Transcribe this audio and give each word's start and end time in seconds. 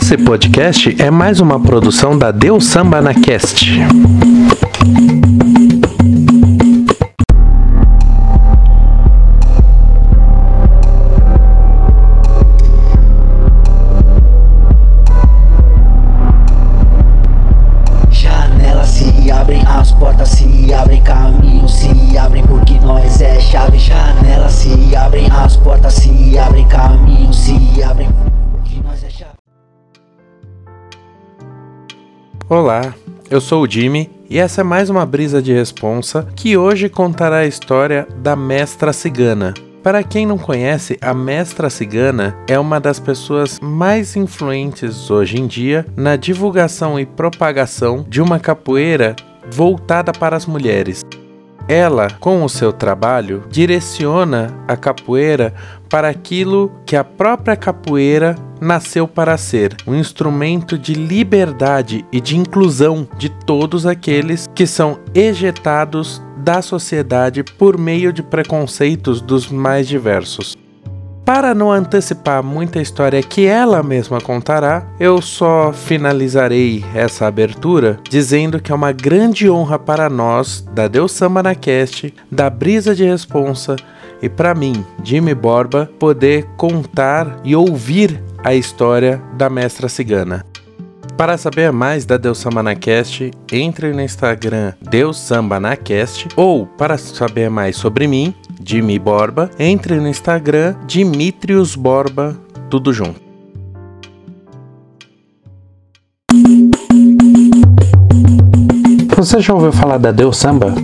Esse 0.00 0.16
podcast 0.16 0.94
é 1.02 1.10
mais 1.10 1.40
uma 1.40 1.58
produção 1.58 2.16
da 2.16 2.30
Deus 2.30 2.66
Samba 2.66 3.02
na 3.02 3.12
Cast. 3.12 3.66
Olá, 32.50 32.94
eu 33.30 33.42
sou 33.42 33.64
o 33.64 33.70
Jimmy 33.70 34.10
e 34.30 34.38
essa 34.38 34.62
é 34.62 34.64
mais 34.64 34.88
uma 34.88 35.04
brisa 35.04 35.42
de 35.42 35.52
responsa 35.52 36.26
que 36.34 36.56
hoje 36.56 36.88
contará 36.88 37.40
a 37.40 37.46
história 37.46 38.08
da 38.22 38.34
Mestra 38.34 38.90
Cigana. 38.90 39.52
Para 39.82 40.02
quem 40.02 40.24
não 40.24 40.38
conhece, 40.38 40.96
a 41.02 41.12
Mestra 41.12 41.68
Cigana 41.68 42.34
é 42.48 42.58
uma 42.58 42.80
das 42.80 42.98
pessoas 42.98 43.60
mais 43.60 44.16
influentes 44.16 45.10
hoje 45.10 45.38
em 45.38 45.46
dia 45.46 45.84
na 45.94 46.16
divulgação 46.16 46.98
e 46.98 47.04
propagação 47.04 48.02
de 48.08 48.22
uma 48.22 48.40
capoeira 48.40 49.14
voltada 49.50 50.10
para 50.10 50.34
as 50.34 50.46
mulheres. 50.46 51.04
Ela, 51.68 52.08
com 52.18 52.42
o 52.42 52.48
seu 52.48 52.72
trabalho, 52.72 53.44
direciona 53.50 54.56
a 54.66 54.74
capoeira 54.74 55.52
para 55.90 56.08
aquilo 56.08 56.72
que 56.86 56.96
a 56.96 57.04
própria 57.04 57.54
capoeira 57.54 58.34
nasceu 58.58 59.06
para 59.06 59.36
ser 59.36 59.76
um 59.86 59.94
instrumento 59.94 60.78
de 60.78 60.94
liberdade 60.94 62.06
e 62.10 62.22
de 62.22 62.38
inclusão 62.38 63.06
de 63.18 63.28
todos 63.28 63.84
aqueles 63.84 64.48
que 64.54 64.66
são 64.66 64.98
ejetados 65.14 66.22
da 66.38 66.62
sociedade 66.62 67.44
por 67.44 67.76
meio 67.76 68.12
de 68.12 68.22
preconceitos 68.22 69.20
dos 69.20 69.50
mais 69.50 69.86
diversos. 69.86 70.57
Para 71.28 71.54
não 71.54 71.70
antecipar 71.70 72.42
muita 72.42 72.80
história 72.80 73.22
que 73.22 73.44
ela 73.44 73.82
mesma 73.82 74.18
contará, 74.18 74.86
eu 74.98 75.20
só 75.20 75.74
finalizarei 75.74 76.82
essa 76.94 77.26
abertura 77.26 78.00
dizendo 78.08 78.58
que 78.58 78.72
é 78.72 78.74
uma 78.74 78.92
grande 78.92 79.50
honra 79.50 79.78
para 79.78 80.08
nós, 80.08 80.66
da 80.72 80.88
Deus 80.88 81.20
Cast, 81.60 82.14
da 82.32 82.48
Brisa 82.48 82.94
de 82.94 83.04
Responsa 83.04 83.76
e 84.22 84.28
para 84.30 84.54
mim, 84.54 84.82
Jimmy 85.04 85.34
Borba, 85.34 85.90
poder 85.98 86.46
contar 86.56 87.38
e 87.44 87.54
ouvir 87.54 88.24
a 88.42 88.54
história 88.54 89.20
da 89.36 89.50
Mestra 89.50 89.86
Cigana. 89.86 90.46
Para 91.14 91.36
saber 91.36 91.70
mais 91.70 92.06
da 92.06 92.16
Deus 92.16 92.38
Samba 92.38 92.62
na 92.62 92.74
Cast, 92.74 93.32
entre 93.52 93.92
no 93.92 94.00
Instagram 94.00 94.72
Deus 94.80 95.18
Samba 95.18 95.60
na 95.60 95.76
Cast 95.76 96.26
ou 96.36 96.64
para 96.64 96.96
saber 96.96 97.50
mais 97.50 97.76
sobre 97.76 98.06
mim, 98.06 98.34
Jimmy 98.68 98.98
Borba, 98.98 99.50
entre 99.58 99.96
no 99.96 100.06
Instagram 100.06 100.74
Dimitrios 100.86 101.74
Borba, 101.74 102.36
tudo 102.68 102.92
junto. 102.92 103.18
Você 109.16 109.40
já 109.40 109.54
ouviu 109.54 109.72
falar 109.72 109.96
da 109.96 110.12
Deus 110.12 110.36
Samba? 110.36 110.74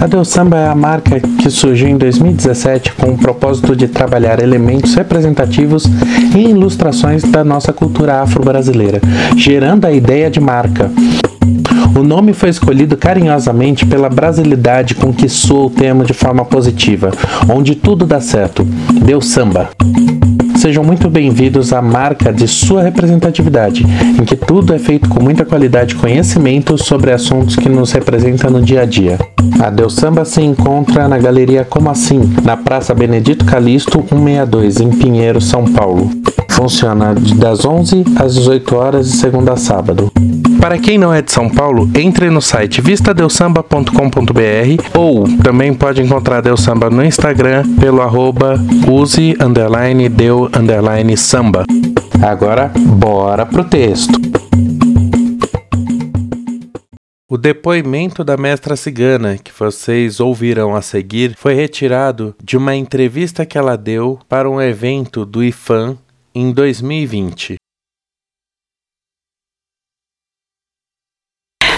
A 0.00 0.06
Deus 0.08 0.26
Samba 0.30 0.56
é 0.56 0.66
a 0.66 0.74
marca 0.74 1.20
que 1.20 1.48
surgiu 1.48 1.86
em 1.86 1.96
2017 1.96 2.90
com 2.94 3.12
o 3.12 3.18
propósito 3.18 3.76
de 3.76 3.86
trabalhar 3.86 4.42
elementos 4.42 4.96
representativos 4.96 5.84
e 6.36 6.40
ilustrações 6.40 7.22
da 7.22 7.44
nossa 7.44 7.72
cultura 7.72 8.20
afro-brasileira, 8.20 9.00
gerando 9.36 9.84
a 9.84 9.92
ideia 9.92 10.28
de 10.28 10.40
marca. 10.40 10.90
O 11.94 12.02
nome 12.02 12.32
foi 12.32 12.48
escolhido 12.48 12.96
carinhosamente 12.96 13.84
pela 13.84 14.08
brasilidade 14.08 14.94
com 14.94 15.12
que 15.12 15.28
soa 15.28 15.66
o 15.66 15.70
termo 15.70 16.04
de 16.04 16.14
forma 16.14 16.44
positiva, 16.44 17.10
onde 17.48 17.74
tudo 17.74 18.06
dá 18.06 18.20
certo. 18.20 18.64
Deus 19.04 19.26
Samba. 19.26 19.70
Sejam 20.62 20.84
muito 20.84 21.10
bem-vindos 21.10 21.72
à 21.72 21.82
marca 21.82 22.32
de 22.32 22.46
sua 22.46 22.82
representatividade, 22.82 23.84
em 24.16 24.24
que 24.24 24.36
tudo 24.36 24.72
é 24.72 24.78
feito 24.78 25.08
com 25.08 25.20
muita 25.20 25.44
qualidade 25.44 25.96
e 25.96 25.98
conhecimento 25.98 26.78
sobre 26.78 27.10
assuntos 27.10 27.56
que 27.56 27.68
nos 27.68 27.90
representam 27.90 28.48
no 28.48 28.62
dia 28.62 28.82
a 28.82 28.84
dia. 28.84 29.18
A 29.60 29.70
Deus 29.70 29.96
Samba 29.96 30.24
se 30.24 30.40
encontra 30.40 31.08
na 31.08 31.18
Galeria 31.18 31.64
Como 31.64 31.90
Assim, 31.90 32.32
na 32.44 32.56
Praça 32.56 32.94
Benedito 32.94 33.44
Calixto 33.44 34.04
162, 34.08 34.80
em 34.80 34.90
Pinheiro, 34.90 35.40
São 35.40 35.64
Paulo. 35.64 36.08
Funciona 36.48 37.12
das 37.12 37.64
11 37.64 38.04
às 38.14 38.36
18 38.36 38.76
horas 38.76 39.10
de 39.10 39.16
segunda 39.16 39.54
a 39.54 39.56
sábado. 39.56 40.12
Para 40.62 40.78
quem 40.78 40.96
não 40.96 41.12
é 41.12 41.20
de 41.20 41.32
São 41.32 41.48
Paulo, 41.48 41.90
entre 41.92 42.30
no 42.30 42.40
site 42.40 42.80
vistadeussamba.com.br 42.80 44.96
ou 44.96 45.24
também 45.42 45.74
pode 45.74 46.00
encontrar 46.00 46.40
Deus 46.40 46.60
Samba 46.60 46.88
no 46.88 47.04
Instagram 47.04 47.64
pelo 47.80 48.00
arroba 48.00 48.54
use 48.88 49.36
underline 49.40 50.08
deu 50.08 50.48
underline 50.54 51.16
samba. 51.16 51.64
Agora, 52.22 52.72
bora 52.98 53.44
pro 53.46 53.64
texto. 53.64 54.12
O 57.30 57.38
depoimento 57.38 58.22
da 58.22 58.36
mestra 58.36 58.76
cigana 58.76 59.38
que 59.38 59.50
vocês 59.58 60.20
ouvirão 60.20 60.74
a 60.74 60.82
seguir 60.82 61.34
foi 61.34 61.54
retirado 61.54 62.36
de 62.42 62.58
uma 62.58 62.76
entrevista 62.76 63.46
que 63.46 63.56
ela 63.56 63.74
deu 63.74 64.18
para 64.28 64.50
um 64.50 64.60
evento 64.60 65.24
do 65.24 65.42
IFAM 65.42 65.96
em 66.34 66.52
2020. 66.52 67.56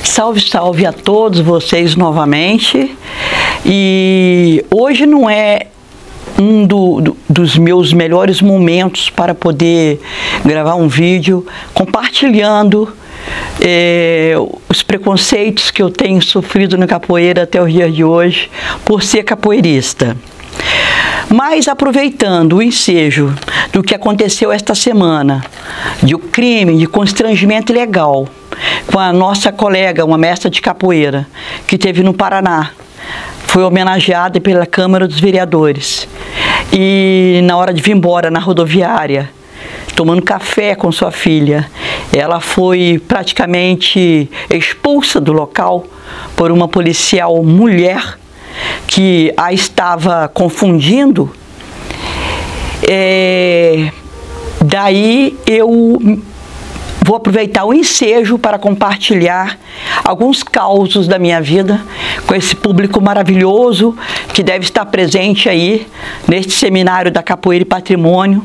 Salve, 0.03 0.41
salve 0.41 0.85
a 0.87 0.93
todos 0.93 1.39
vocês 1.41 1.95
novamente. 1.95 2.97
E 3.65 4.65
hoje 4.71 5.07
não 5.07 5.31
é 5.31 5.69
um 6.39 6.67
do, 6.67 7.01
do, 7.01 7.17
dos 7.29 7.57
meus 7.57 7.93
melhores 7.93 8.41
momentos 8.41 9.11
para 9.11 9.35
poder 9.35 10.01
gravar 10.45 10.75
um 10.75 10.89
vídeo 10.89 11.47
compartilhando 11.73 12.93
é, 13.61 14.35
os 14.69 14.83
preconceitos 14.83 15.71
que 15.71 15.83
eu 15.83 15.91
tenho 15.91 16.21
sofrido 16.21 16.77
na 16.77 16.87
capoeira 16.87 17.45
até 17.45 17.61
o 17.61 17.69
dia 17.69 17.91
de 17.91 18.05
hoje 18.05 18.51
por 18.85 19.03
ser 19.03 19.23
capoeirista. 19.23 20.17
Mas 21.29 21.69
aproveitando 21.69 22.57
o 22.57 22.63
ensejo 22.63 23.35
do 23.73 23.83
que 23.83 23.95
aconteceu 23.95 24.53
esta 24.53 24.75
semana, 24.75 25.45
de 26.03 26.15
um 26.15 26.19
crime 26.19 26.77
de 26.77 26.87
constrangimento 26.87 27.73
ilegal 27.73 28.29
com 28.87 28.99
a 28.99 29.13
nossa 29.13 29.51
colega, 29.51 30.05
uma 30.05 30.19
mestra 30.19 30.51
de 30.51 30.61
capoeira, 30.61 31.27
que 31.67 31.79
teve 31.79 32.03
no 32.03 32.15
Paraná, 32.15 32.71
foi 33.55 33.63
homenageada 33.63 34.41
pela 34.41 34.67
Câmara 34.67 35.07
dos 35.07 35.21
Vereadores. 35.21 36.09
E 36.73 37.39
na 37.45 37.57
hora 37.57 37.73
de 37.73 37.81
vir 37.81 37.93
embora 37.93 38.29
na 38.29 38.41
rodoviária, 38.41 39.31
tomando 39.95 40.23
café 40.23 40.75
com 40.75 40.91
sua 40.91 41.13
filha, 41.13 41.71
ela 42.13 42.41
foi 42.41 43.01
praticamente 43.07 44.29
expulsa 44.51 45.21
do 45.21 45.33
local 45.33 45.87
por 46.35 46.51
uma 46.51 46.67
policial 46.67 47.45
mulher 47.45 48.19
que 48.89 49.33
a 49.37 49.53
estava 49.53 50.27
confundindo. 50.27 51.33
É, 52.89 53.93
daí 54.65 55.39
eu 55.47 56.21
vou 57.05 57.17
aproveitar 57.17 57.67
o 57.67 57.75
ensejo 57.75 58.39
para 58.39 58.59
compartilhar 58.59 59.59
alguns 60.03 60.43
causos 60.43 61.07
da 61.07 61.19
minha 61.19 61.39
vida 61.39 61.79
com 62.27 62.35
esse 62.35 62.57
público 62.57 62.99
maravilhoso 62.99 63.95
que 64.33 64.43
deve 64.43 64.65
estar 64.65 64.87
presente 64.87 65.47
aí 65.47 65.87
neste 66.27 66.55
seminário 66.55 67.13
da 67.13 67.23
Capoeira 67.23 67.61
e 67.61 67.67
Patrimônio, 67.67 68.43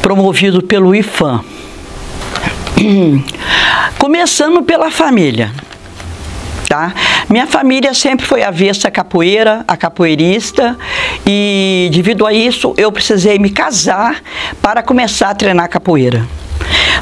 promovido 0.00 0.62
pelo 0.62 0.94
IFAM. 0.94 1.42
Começando 3.98 4.62
pela 4.62 4.88
família. 4.88 5.50
Tá? 6.68 6.94
Minha 7.28 7.48
família 7.48 7.92
sempre 7.92 8.24
foi 8.24 8.44
avessa 8.44 8.86
à 8.86 8.90
capoeira, 8.92 9.64
a 9.66 9.76
capoeirista, 9.76 10.78
e 11.26 11.90
devido 11.92 12.24
a 12.24 12.32
isso 12.32 12.74
eu 12.78 12.92
precisei 12.92 13.40
me 13.40 13.50
casar 13.50 14.22
para 14.62 14.84
começar 14.84 15.30
a 15.30 15.34
treinar 15.34 15.68
capoeira. 15.68 16.24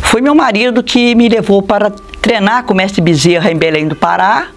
Foi 0.03 0.21
meu 0.21 0.35
marido 0.35 0.83
que 0.83 1.15
me 1.15 1.29
levou 1.29 1.63
para 1.63 1.91
treinar 2.21 2.65
com 2.65 2.73
o 2.73 2.77
mestre 2.77 3.01
Bezerra 3.01 3.51
em 3.51 3.57
Belém 3.57 3.87
do 3.87 3.97
Pará. 3.97 4.49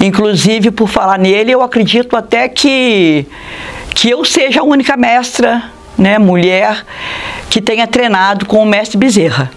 Inclusive, 0.00 0.70
por 0.70 0.88
falar 0.88 1.18
nele, 1.18 1.52
eu 1.52 1.62
acredito 1.62 2.16
até 2.16 2.48
que, 2.48 3.26
que 3.94 4.08
eu 4.08 4.24
seja 4.24 4.60
a 4.60 4.64
única 4.64 4.96
mestra, 4.96 5.64
né, 5.98 6.18
mulher, 6.18 6.84
que 7.50 7.60
tenha 7.60 7.86
treinado 7.86 8.46
com 8.46 8.62
o 8.62 8.66
mestre 8.66 8.96
Bezerra. 8.96 9.50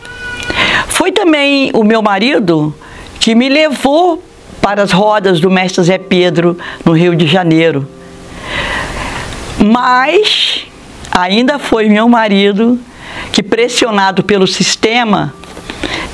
Foi 0.88 1.12
também 1.12 1.72
o 1.74 1.84
meu 1.84 2.02
marido 2.02 2.76
que 3.20 3.34
me 3.34 3.48
levou 3.48 4.22
para 4.62 4.84
as 4.84 4.92
rodas 4.92 5.40
do 5.40 5.50
mestre 5.50 5.84
Zé 5.84 5.98
Pedro 5.98 6.58
no 6.84 6.94
Rio 6.94 7.16
de 7.16 7.28
Janeiro. 7.28 7.88
Mas 9.58 10.66
ainda 11.12 11.58
foi 11.60 11.88
meu 11.88 12.10
marido 12.10 12.80
que, 13.32 13.42
pressionado 13.42 14.24
pelo 14.24 14.48
sistema, 14.48 15.34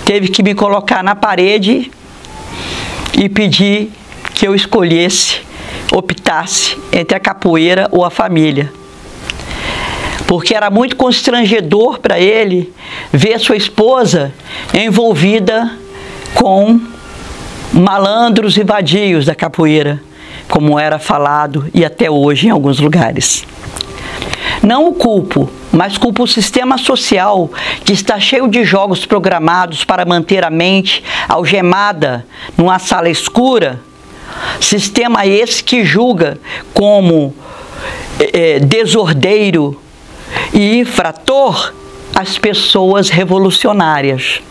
teve 0.05 0.27
que 0.27 0.41
me 0.41 0.55
colocar 0.55 1.03
na 1.03 1.15
parede 1.15 1.91
e 3.17 3.27
pedir 3.27 3.91
que 4.33 4.47
eu 4.47 4.55
escolhesse, 4.55 5.41
optasse 5.91 6.77
entre 6.91 7.17
a 7.17 7.19
capoeira 7.19 7.87
ou 7.91 8.05
a 8.05 8.09
família. 8.09 8.71
Porque 10.27 10.55
era 10.55 10.69
muito 10.69 10.95
constrangedor 10.95 11.99
para 11.99 12.19
ele 12.19 12.71
ver 13.11 13.39
sua 13.39 13.57
esposa 13.57 14.31
envolvida 14.73 15.71
com 16.33 16.79
malandros 17.73 18.57
e 18.57 18.63
vadios 18.63 19.25
da 19.25 19.35
capoeira, 19.35 20.01
como 20.47 20.79
era 20.79 20.97
falado 20.97 21.69
e 21.73 21.83
até 21.83 22.09
hoje 22.09 22.47
em 22.47 22.49
alguns 22.49 22.79
lugares. 22.79 23.45
Não 24.63 24.87
o 24.87 24.93
culpo, 24.93 25.49
mas 25.71 25.97
culpo 25.97 26.23
o 26.23 26.27
sistema 26.27 26.77
social 26.77 27.49
que 27.83 27.93
está 27.93 28.19
cheio 28.19 28.47
de 28.47 28.63
jogos 28.63 29.05
programados 29.05 29.83
para 29.83 30.05
manter 30.05 30.43
a 30.43 30.49
mente 30.49 31.03
algemada 31.27 32.25
numa 32.57 32.79
sala 32.79 33.09
escura. 33.09 33.79
Sistema 34.59 35.25
esse 35.25 35.63
que 35.63 35.83
julga 35.83 36.39
como 36.73 37.33
é, 38.19 38.59
desordeiro 38.59 39.79
e 40.53 40.77
infrator 40.79 41.73
as 42.15 42.37
pessoas 42.37 43.09
revolucionárias. 43.09 44.41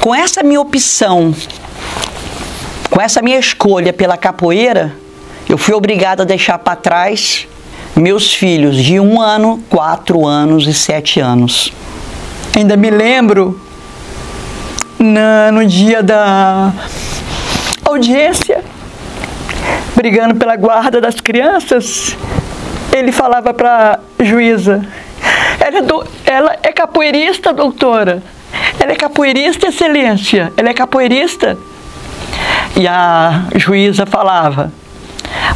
Com 0.00 0.14
essa 0.14 0.42
minha 0.42 0.60
opção, 0.60 1.34
com 2.90 3.00
essa 3.00 3.20
minha 3.20 3.38
escolha 3.38 3.92
pela 3.92 4.16
capoeira, 4.16 4.94
eu 5.48 5.58
fui 5.58 5.74
obrigada 5.74 6.22
a 6.22 6.26
deixar 6.26 6.58
para 6.58 6.76
trás 6.76 7.46
meus 7.96 8.34
filhos 8.34 8.76
de 8.76 8.98
um 8.98 9.20
ano, 9.20 9.62
quatro 9.70 10.26
anos 10.26 10.66
e 10.66 10.74
sete 10.74 11.20
anos. 11.20 11.72
Ainda 12.56 12.76
me 12.76 12.90
lembro 12.90 13.60
na, 14.98 15.52
no 15.52 15.66
dia 15.66 16.02
da 16.02 16.72
audiência, 17.84 18.64
brigando 19.94 20.34
pela 20.34 20.56
guarda 20.56 21.00
das 21.00 21.20
crianças, 21.20 22.16
ele 22.92 23.12
falava 23.12 23.52
para 23.52 23.98
a 24.18 24.24
juíza: 24.24 24.86
ela 25.60 25.78
é, 25.78 25.82
do, 25.82 26.06
ela 26.24 26.56
é 26.62 26.72
capoeirista, 26.72 27.52
doutora. 27.52 28.22
Ela 28.78 28.92
é 28.92 28.96
capoeirista, 28.96 29.68
excelência. 29.68 30.52
Ela 30.56 30.70
é 30.70 30.74
capoeirista. 30.74 31.56
E 32.76 32.86
a 32.86 33.44
juíza 33.56 34.06
falava: 34.06 34.72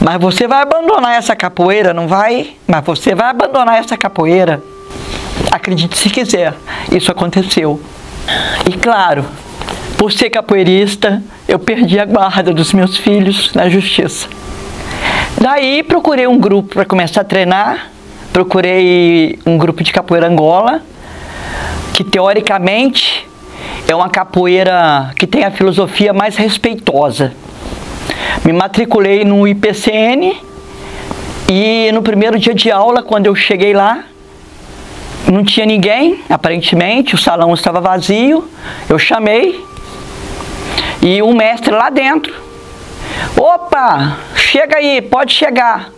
mas 0.00 0.20
você 0.20 0.46
vai 0.46 0.62
abandonar 0.62 1.16
essa 1.16 1.34
capoeira, 1.34 1.92
não 1.92 2.06
vai? 2.06 2.54
Mas 2.66 2.84
você 2.84 3.14
vai 3.14 3.30
abandonar 3.30 3.78
essa 3.78 3.96
capoeira. 3.96 4.62
Acredite 5.50 5.98
se 5.98 6.10
quiser, 6.10 6.54
isso 6.92 7.10
aconteceu. 7.10 7.80
E 8.68 8.72
claro, 8.72 9.24
por 9.96 10.12
ser 10.12 10.30
capoeirista, 10.30 11.22
eu 11.46 11.58
perdi 11.58 11.98
a 11.98 12.04
guarda 12.04 12.52
dos 12.52 12.72
meus 12.72 12.96
filhos 12.96 13.52
na 13.54 13.68
justiça. 13.68 14.28
Daí 15.40 15.82
procurei 15.82 16.26
um 16.26 16.38
grupo 16.38 16.74
para 16.74 16.84
começar 16.84 17.22
a 17.22 17.24
treinar. 17.24 17.90
Procurei 18.32 19.38
um 19.46 19.56
grupo 19.56 19.82
de 19.82 19.92
capoeira 19.92 20.28
Angola, 20.28 20.82
que 21.92 22.04
teoricamente 22.04 23.26
é 23.88 23.94
uma 23.94 24.08
capoeira 24.08 25.10
que 25.16 25.26
tem 25.26 25.44
a 25.44 25.50
filosofia 25.50 26.12
mais 26.12 26.36
respeitosa. 26.36 27.32
Me 28.44 28.52
matriculei 28.52 29.24
no 29.24 29.46
IPCN 29.46 30.40
e 31.48 31.90
no 31.92 32.02
primeiro 32.02 32.38
dia 32.38 32.54
de 32.54 32.70
aula, 32.70 33.02
quando 33.02 33.26
eu 33.26 33.34
cheguei 33.34 33.72
lá, 33.72 34.04
não 35.30 35.44
tinha 35.44 35.66
ninguém, 35.66 36.20
aparentemente, 36.28 37.14
o 37.14 37.18
salão 37.18 37.52
estava 37.54 37.80
vazio. 37.80 38.48
Eu 38.88 38.98
chamei 38.98 39.64
e 41.02 41.22
um 41.22 41.34
mestre 41.34 41.70
lá 41.70 41.90
dentro. 41.90 42.34
Opa, 43.36 44.18
chega 44.34 44.76
aí, 44.76 45.00
pode 45.02 45.32
chegar. 45.32 45.90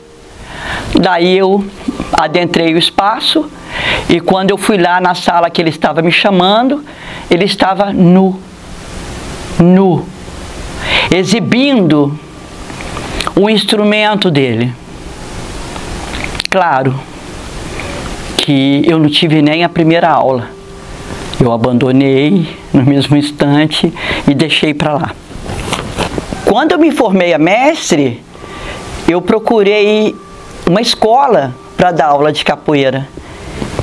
Daí 1.00 1.38
eu 1.38 1.64
adentrei 2.12 2.74
o 2.74 2.78
espaço 2.78 3.50
e 4.08 4.20
quando 4.20 4.50
eu 4.50 4.58
fui 4.58 4.76
lá 4.76 5.00
na 5.00 5.14
sala 5.14 5.48
que 5.48 5.60
ele 5.60 5.70
estava 5.70 6.02
me 6.02 6.12
chamando, 6.12 6.84
ele 7.30 7.44
estava 7.44 7.92
nu. 7.92 8.40
Nu. 9.58 10.06
Exibindo 11.10 12.18
o 13.34 13.50
instrumento 13.50 14.30
dele. 14.30 14.72
Claro 16.48 16.94
que 18.36 18.82
eu 18.86 18.98
não 18.98 19.08
tive 19.08 19.42
nem 19.42 19.64
a 19.64 19.68
primeira 19.68 20.08
aula. 20.08 20.48
Eu 21.40 21.52
abandonei 21.52 22.48
no 22.72 22.82
mesmo 22.84 23.16
instante 23.16 23.92
e 24.28 24.34
deixei 24.34 24.74
para 24.74 24.92
lá. 24.92 25.10
Quando 26.44 26.72
eu 26.72 26.78
me 26.78 26.90
formei 26.90 27.32
a 27.32 27.38
mestre, 27.38 28.22
eu 29.08 29.20
procurei 29.20 30.14
uma 30.66 30.80
escola 30.80 31.54
para 31.76 31.90
dar 31.92 32.06
aula 32.06 32.32
de 32.32 32.44
capoeira. 32.44 33.08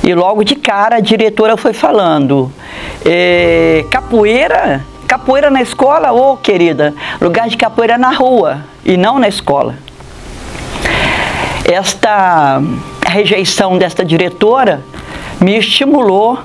E 0.03 0.13
logo 0.13 0.43
de 0.43 0.55
cara 0.55 0.97
a 0.97 0.99
diretora 0.99 1.57
foi 1.57 1.73
falando: 1.73 2.51
é, 3.05 3.85
capoeira 3.89 4.85
Capoeira 5.07 5.49
na 5.49 5.61
escola, 5.61 6.11
ô 6.11 6.33
oh, 6.33 6.37
querida, 6.37 6.93
lugar 7.21 7.47
de 7.47 7.55
capoeira 7.55 7.97
na 7.97 8.11
rua 8.11 8.65
e 8.83 8.97
não 8.97 9.17
na 9.17 9.29
escola. 9.29 9.75
Esta 11.63 12.61
rejeição 13.05 13.77
desta 13.77 14.03
diretora 14.03 14.83
me 15.39 15.57
estimulou 15.57 16.39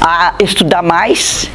a 0.00 0.34
estudar 0.40 0.82
mais. 0.82 1.50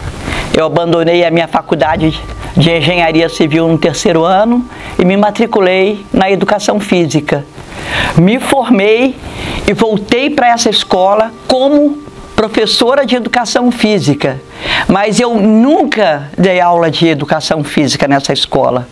Eu 0.53 0.65
abandonei 0.65 1.23
a 1.23 1.31
minha 1.31 1.47
faculdade 1.47 2.19
de 2.55 2.71
engenharia 2.71 3.29
civil 3.29 3.69
no 3.69 3.77
terceiro 3.77 4.25
ano 4.25 4.65
e 4.99 5.05
me 5.05 5.15
matriculei 5.15 6.05
na 6.11 6.29
educação 6.29 6.81
física. 6.81 7.45
Me 8.17 8.41
formei 8.41 9.15
e 9.65 9.73
voltei 9.73 10.29
para 10.29 10.49
essa 10.49 10.69
escola 10.69 11.31
como 11.47 12.02
professora 12.35 13.05
de 13.05 13.15
educação 13.15 13.71
física, 13.71 14.41
mas 14.87 15.19
eu 15.19 15.35
nunca 15.35 16.29
dei 16.37 16.59
aula 16.59 16.89
de 16.89 17.07
educação 17.07 17.63
física 17.63 18.07
nessa 18.07 18.33
escola. 18.33 18.87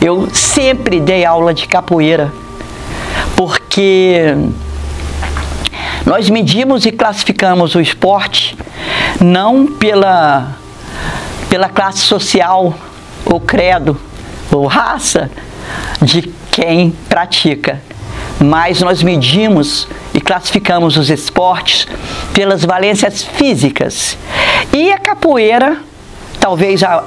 Eu 0.00 0.28
sempre 0.32 1.00
dei 1.00 1.24
aula 1.24 1.52
de 1.54 1.66
capoeira, 1.66 2.32
porque 3.36 4.34
nós 6.04 6.30
medimos 6.30 6.86
e 6.86 6.92
classificamos 6.92 7.74
o 7.74 7.80
esporte 7.80 8.56
não 9.20 9.66
pela, 9.66 10.56
pela 11.48 11.68
classe 11.68 11.98
social, 11.98 12.74
ou 13.24 13.40
credo, 13.40 14.00
ou 14.50 14.66
raça 14.66 15.30
de 16.00 16.22
quem 16.50 16.90
pratica, 17.08 17.82
mas 18.40 18.80
nós 18.80 19.02
medimos 19.02 19.88
e 20.12 20.20
classificamos 20.20 20.96
os 20.96 21.10
esportes 21.10 21.86
pelas 22.32 22.64
valências 22.64 23.22
físicas. 23.22 24.16
E 24.72 24.92
a 24.92 24.98
capoeira, 24.98 25.78
talvez 26.38 26.82
a, 26.82 27.04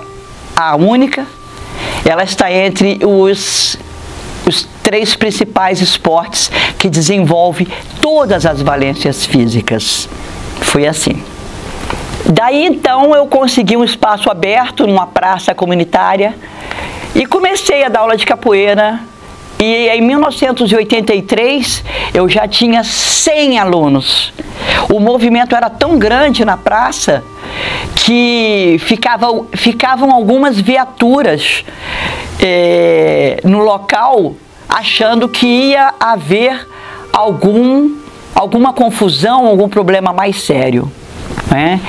a 0.55 0.75
única, 0.75 1.25
ela 2.05 2.23
está 2.23 2.51
entre 2.51 2.99
os, 3.03 3.77
os 4.45 4.67
três 4.83 5.15
principais 5.15 5.81
esportes 5.81 6.51
que 6.77 6.89
desenvolve 6.89 7.67
todas 8.01 8.45
as 8.45 8.61
valências 8.61 9.25
físicas. 9.25 10.09
Foi 10.61 10.87
assim. 10.87 11.23
Daí 12.25 12.65
então 12.65 13.15
eu 13.15 13.27
consegui 13.27 13.77
um 13.77 13.83
espaço 13.83 14.29
aberto 14.29 14.85
numa 14.85 15.07
praça 15.07 15.53
comunitária 15.55 16.35
e 17.15 17.25
comecei 17.25 17.83
a 17.83 17.89
dar 17.89 18.01
aula 18.01 18.17
de 18.17 18.25
capoeira 18.25 18.99
e 19.59 19.89
em 19.89 20.01
1983 20.01 21.83
eu 22.13 22.29
já 22.29 22.47
tinha 22.47 22.83
100 22.83 23.59
alunos. 23.59 24.33
O 24.91 24.99
movimento 24.99 25.55
era 25.55 25.69
tão 25.69 25.99
grande 25.99 26.45
na 26.45 26.55
praça 26.55 27.23
que 27.95 28.77
ficava, 28.79 29.27
ficavam 29.53 30.11
algumas 30.11 30.59
viaturas 30.59 31.65
é, 32.41 33.41
no 33.43 33.59
local 33.59 34.35
achando 34.67 35.27
que 35.27 35.45
ia 35.45 35.93
haver 35.99 36.65
algum, 37.11 37.95
alguma 38.33 38.71
confusão, 38.71 39.45
algum 39.45 39.67
problema 39.67 40.13
mais 40.13 40.41
sério. 40.41 40.89
Né? 41.49 41.79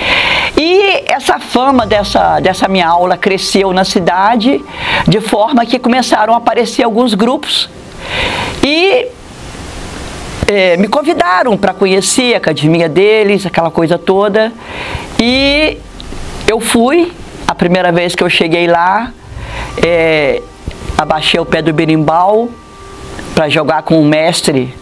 E 0.56 1.04
essa 1.06 1.38
fama 1.38 1.86
dessa, 1.86 2.40
dessa 2.40 2.68
minha 2.68 2.86
aula 2.86 3.16
cresceu 3.16 3.72
na 3.72 3.84
cidade, 3.84 4.62
de 5.06 5.20
forma 5.20 5.64
que 5.64 5.78
começaram 5.78 6.34
a 6.34 6.36
aparecer 6.36 6.82
alguns 6.82 7.14
grupos. 7.14 7.68
E 8.62 9.08
é, 10.46 10.76
me 10.76 10.88
convidaram 10.88 11.56
para 11.56 11.72
conhecer 11.72 12.34
a 12.34 12.38
academia 12.38 12.88
deles, 12.88 13.46
aquela 13.46 13.70
coisa 13.70 13.96
toda. 13.96 14.52
E 15.18 15.78
eu 16.46 16.60
fui, 16.60 17.12
a 17.46 17.54
primeira 17.54 17.92
vez 17.92 18.14
que 18.14 18.22
eu 18.22 18.28
cheguei 18.28 18.66
lá, 18.66 19.12
é, 19.84 20.42
abaixei 20.98 21.40
o 21.40 21.46
pé 21.46 21.62
do 21.62 21.72
berimbau 21.72 22.48
para 23.34 23.48
jogar 23.48 23.82
com 23.82 24.00
o 24.00 24.04
mestre 24.04 24.74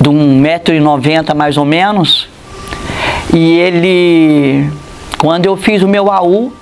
de 0.00 0.10
1,90m 0.10 1.34
mais 1.34 1.56
ou 1.56 1.64
menos. 1.64 2.28
E 3.34 3.58
ele, 3.58 4.70
quando 5.18 5.46
eu 5.46 5.56
fiz 5.56 5.82
o 5.82 5.88
meu 5.88 6.10
AU, 6.10 6.52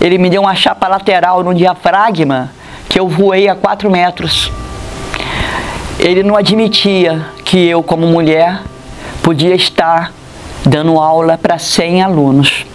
ele 0.00 0.18
me 0.18 0.28
deu 0.28 0.42
uma 0.42 0.54
chapa 0.54 0.88
lateral 0.88 1.42
no 1.42 1.54
diafragma 1.54 2.50
que 2.88 2.98
eu 2.98 3.08
voei 3.08 3.48
a 3.48 3.54
4 3.54 3.90
metros. 3.90 4.50
Ele 5.98 6.22
não 6.22 6.36
admitia 6.36 7.26
que 7.44 7.66
eu, 7.68 7.82
como 7.82 8.06
mulher, 8.06 8.60
podia 9.22 9.54
estar 9.54 10.12
dando 10.64 10.98
aula 10.98 11.38
para 11.38 11.58
100 11.58 12.02
alunos. 12.02 12.66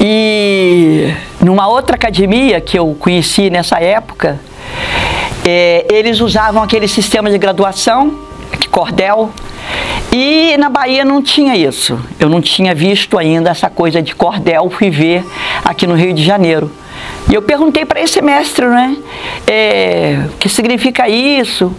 E 0.00 1.14
numa 1.40 1.68
outra 1.68 1.96
academia 1.96 2.60
que 2.60 2.78
eu 2.78 2.96
conheci 2.98 3.48
nessa 3.48 3.78
época, 3.80 4.38
é, 5.46 5.86
eles 5.90 6.20
usavam 6.20 6.62
aquele 6.62 6.88
sistema 6.88 7.30
de 7.30 7.38
graduação, 7.38 8.18
cordel, 8.70 9.30
e 10.16 10.56
na 10.58 10.70
Bahia 10.70 11.04
não 11.04 11.20
tinha 11.20 11.56
isso. 11.56 11.98
Eu 12.20 12.28
não 12.28 12.40
tinha 12.40 12.72
visto 12.72 13.18
ainda 13.18 13.50
essa 13.50 13.68
coisa 13.68 14.00
de 14.00 14.14
cordel, 14.14 14.70
fui 14.70 14.88
ver 14.88 15.24
aqui 15.64 15.88
no 15.88 15.94
Rio 15.96 16.14
de 16.14 16.22
Janeiro. 16.22 16.70
E 17.28 17.34
eu 17.34 17.42
perguntei 17.42 17.84
para 17.84 18.00
esse 18.00 18.22
mestre, 18.22 18.64
né? 18.66 18.96
É, 19.44 20.26
o 20.32 20.36
que 20.38 20.48
significa 20.48 21.08
isso? 21.08 21.74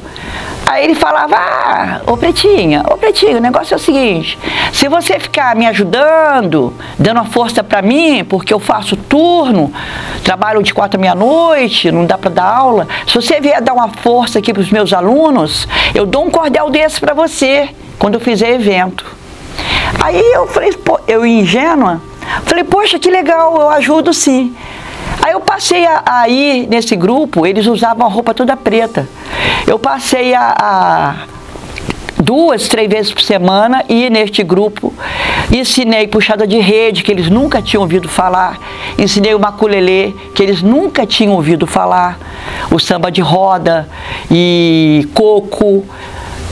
Aí 0.66 0.84
ele 0.84 0.96
falava, 0.96 1.36
ah, 1.38 2.02
ô 2.08 2.18
Pretinha, 2.18 2.84
ô 2.90 2.98
Pretinha, 2.98 3.38
o 3.38 3.42
negócio 3.42 3.76
é 3.76 3.78
o 3.78 3.80
seguinte, 3.80 4.38
se 4.74 4.88
você 4.88 5.20
ficar 5.20 5.56
me 5.56 5.68
ajudando, 5.68 6.74
dando 6.98 7.18
uma 7.18 7.26
força 7.26 7.64
para 7.64 7.84
mim, 7.84 8.26
porque 8.26 8.52
eu 8.52 8.60
faço 8.60 8.96
turno, 8.98 9.72
trabalho 10.24 10.64
de 10.64 10.74
quatro 10.74 11.00
à 11.00 11.02
meia-noite, 11.02 11.92
não 11.92 12.06
dá 12.06 12.18
para 12.18 12.32
dar 12.32 12.46
aula, 12.46 12.88
se 13.06 13.14
você 13.14 13.40
vier 13.40 13.62
dar 13.62 13.74
uma 13.74 13.90
força 13.90 14.40
aqui 14.40 14.52
para 14.52 14.62
os 14.62 14.72
meus 14.72 14.92
alunos, 14.92 15.68
eu 15.94 16.06
dou 16.06 16.26
um 16.26 16.32
cordel 16.32 16.70
desse 16.72 17.00
para 17.00 17.14
você, 17.14 17.70
quando 18.00 18.16
eu 18.16 18.20
fizer 18.20 18.50
evento. 18.50 19.06
Aí 20.02 20.20
eu 20.34 20.48
falei, 20.48 20.76
eu 21.08 21.26
ingênua, 21.26 22.02
falei, 22.44 22.64
poxa, 22.64 22.98
que 22.98 23.10
legal, 23.10 23.56
eu 23.56 23.70
ajudo 23.70 24.14
sim. 24.14 24.56
Aí 25.22 25.32
eu 25.32 25.40
passei 25.40 25.86
a, 25.86 26.04
a 26.06 26.30
ir 26.30 26.68
nesse 26.68 26.96
grupo, 26.96 27.46
eles 27.46 27.66
usavam 27.66 28.06
a 28.06 28.10
roupa 28.10 28.34
toda 28.34 28.56
preta. 28.56 29.08
Eu 29.68 29.80
passei 29.80 30.34
a, 30.34 30.56
a 30.60 31.16
duas, 32.22 32.68
três 32.68 32.90
vezes 32.90 33.14
por 33.14 33.22
semana 33.22 33.84
ir 33.88 34.10
neste 34.10 34.44
grupo. 34.44 34.94
Ensinei 35.52 36.08
puxada 36.08 36.48
de 36.48 36.60
rede, 36.60 37.04
que 37.04 37.12
eles 37.12 37.30
nunca 37.30 37.62
tinham 37.62 37.84
ouvido 37.84 38.10
falar. 38.10 38.60
Ensinei 38.98 39.36
o 39.36 39.40
maculelê, 39.40 40.12
que 40.34 40.42
eles 40.42 40.62
nunca 40.62 41.06
tinham 41.06 41.34
ouvido 41.34 41.68
falar. 41.68 42.18
O 42.72 42.80
samba 42.80 43.12
de 43.12 43.22
roda 43.22 43.88
e 44.32 45.08
coco. 45.14 45.86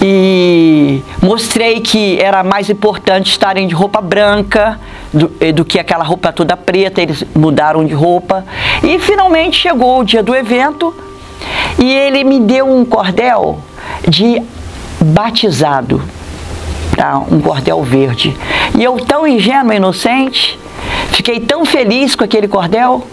E 0.05 1.01
mostrei 1.21 1.79
que 1.79 2.19
era 2.19 2.43
mais 2.43 2.69
importante 2.69 3.31
estarem 3.31 3.67
de 3.67 3.73
roupa 3.73 4.01
branca 4.01 4.77
do, 5.13 5.31
eh, 5.39 5.53
do 5.53 5.63
que 5.63 5.79
aquela 5.79 6.03
roupa 6.03 6.33
toda 6.33 6.57
preta. 6.57 7.01
Eles 7.01 7.23
mudaram 7.33 7.85
de 7.85 7.93
roupa. 7.93 8.43
E 8.83 8.99
finalmente 8.99 9.57
chegou 9.57 10.01
o 10.01 10.03
dia 10.03 10.21
do 10.21 10.35
evento 10.35 10.93
e 11.79 11.89
ele 11.89 12.25
me 12.25 12.39
deu 12.39 12.69
um 12.69 12.83
cordel 12.83 13.59
de 14.07 14.41
batizado, 14.99 16.01
tá? 16.95 17.19
um 17.19 17.39
cordel 17.39 17.81
verde. 17.83 18.35
E 18.77 18.83
eu, 18.83 18.97
tão 18.97 19.27
ingênua, 19.27 19.73
inocente, 19.73 20.59
fiquei 21.11 21.39
tão 21.39 21.65
feliz 21.65 22.15
com 22.15 22.23
aquele 22.23 22.47
cordel, 22.47 23.07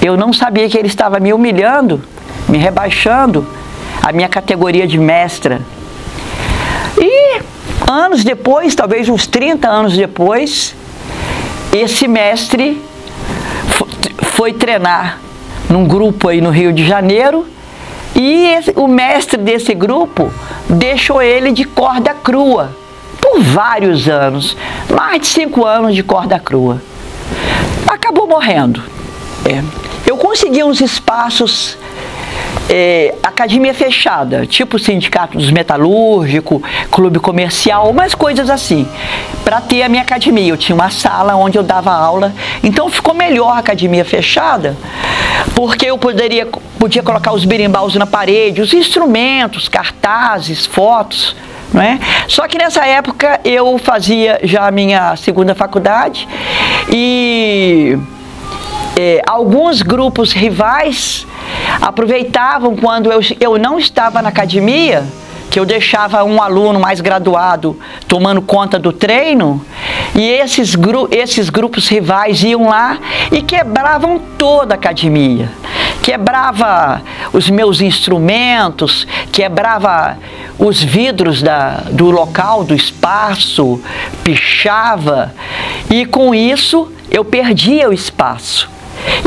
eu 0.00 0.16
não 0.16 0.32
sabia 0.32 0.68
que 0.68 0.76
ele 0.76 0.88
estava 0.88 1.18
me 1.18 1.32
humilhando, 1.32 2.02
me 2.48 2.58
rebaixando 2.58 3.46
a 4.02 4.12
minha 4.12 4.28
categoria 4.28 4.86
de 4.86 4.98
mestra. 4.98 5.60
E 7.00 7.40
anos 7.90 8.24
depois, 8.24 8.74
talvez 8.74 9.08
uns 9.08 9.26
30 9.26 9.68
anos 9.68 9.96
depois, 9.96 10.74
esse 11.72 12.08
mestre 12.08 12.80
foi 14.22 14.52
treinar 14.52 15.18
num 15.68 15.86
grupo 15.86 16.28
aí 16.28 16.40
no 16.40 16.50
Rio 16.50 16.72
de 16.72 16.86
Janeiro 16.86 17.46
e 18.14 18.46
esse, 18.46 18.72
o 18.76 18.88
mestre 18.88 19.36
desse 19.36 19.74
grupo 19.74 20.32
deixou 20.68 21.22
ele 21.22 21.52
de 21.52 21.64
corda 21.64 22.14
crua 22.14 22.76
por 23.20 23.40
vários 23.40 24.08
anos, 24.08 24.56
mais 24.88 25.20
de 25.20 25.26
cinco 25.28 25.64
anos 25.64 25.94
de 25.94 26.02
corda 26.02 26.38
crua. 26.38 26.80
Acabou 27.86 28.26
morrendo. 28.26 28.82
É. 29.44 29.62
Eu 30.06 30.16
consegui 30.16 30.64
uns 30.64 30.80
espaços 30.80 31.76
é, 32.68 33.14
academia 33.22 33.74
fechada, 33.74 34.46
tipo 34.46 34.78
sindicato 34.78 35.36
dos 35.36 35.50
metalúrgicos, 35.50 36.62
clube 36.90 37.18
comercial, 37.18 37.90
umas 37.90 38.14
coisas 38.14 38.50
assim, 38.50 38.86
para 39.44 39.60
ter 39.60 39.82
a 39.82 39.88
minha 39.88 40.02
academia. 40.02 40.48
Eu 40.48 40.56
tinha 40.56 40.74
uma 40.74 40.90
sala 40.90 41.34
onde 41.36 41.58
eu 41.58 41.62
dava 41.62 41.92
aula, 41.92 42.32
então 42.62 42.88
ficou 42.88 43.14
melhor 43.14 43.50
a 43.50 43.58
academia 43.58 44.04
fechada, 44.04 44.76
porque 45.54 45.86
eu 45.86 45.98
poderia 45.98 46.46
podia 46.78 47.02
colocar 47.02 47.32
os 47.32 47.44
birimbaus 47.44 47.94
na 47.96 48.06
parede, 48.06 48.60
os 48.60 48.72
instrumentos, 48.72 49.68
cartazes, 49.68 50.64
fotos. 50.66 51.34
Não 51.72 51.82
é? 51.82 51.98
Só 52.26 52.48
que 52.48 52.56
nessa 52.56 52.86
época 52.86 53.40
eu 53.44 53.76
fazia 53.76 54.40
já 54.42 54.66
a 54.66 54.70
minha 54.70 55.14
segunda 55.16 55.54
faculdade 55.54 56.26
e 56.90 57.98
é, 59.00 59.22
alguns 59.24 59.80
grupos 59.80 60.32
rivais 60.32 61.24
aproveitavam 61.80 62.74
quando 62.74 63.12
eu, 63.12 63.20
eu 63.38 63.56
não 63.56 63.78
estava 63.78 64.20
na 64.20 64.28
academia, 64.28 65.04
que 65.48 65.60
eu 65.60 65.64
deixava 65.64 66.24
um 66.24 66.42
aluno 66.42 66.80
mais 66.80 67.00
graduado 67.00 67.78
tomando 68.08 68.42
conta 68.42 68.76
do 68.76 68.92
treino, 68.92 69.64
e 70.16 70.28
esses, 70.28 70.74
gru 70.74 71.08
esses 71.12 71.48
grupos 71.48 71.86
rivais 71.86 72.42
iam 72.42 72.68
lá 72.68 72.98
e 73.30 73.40
quebravam 73.40 74.20
toda 74.36 74.74
a 74.74 74.76
academia. 74.76 75.48
Quebrava 76.02 77.00
os 77.32 77.48
meus 77.48 77.80
instrumentos, 77.80 79.06
quebrava 79.30 80.18
os 80.58 80.82
vidros 80.82 81.40
da, 81.40 81.84
do 81.92 82.10
local, 82.10 82.64
do 82.64 82.74
espaço, 82.74 83.80
pichava, 84.24 85.32
e 85.88 86.04
com 86.04 86.34
isso 86.34 86.90
eu 87.08 87.24
perdia 87.24 87.88
o 87.88 87.92
espaço. 87.92 88.77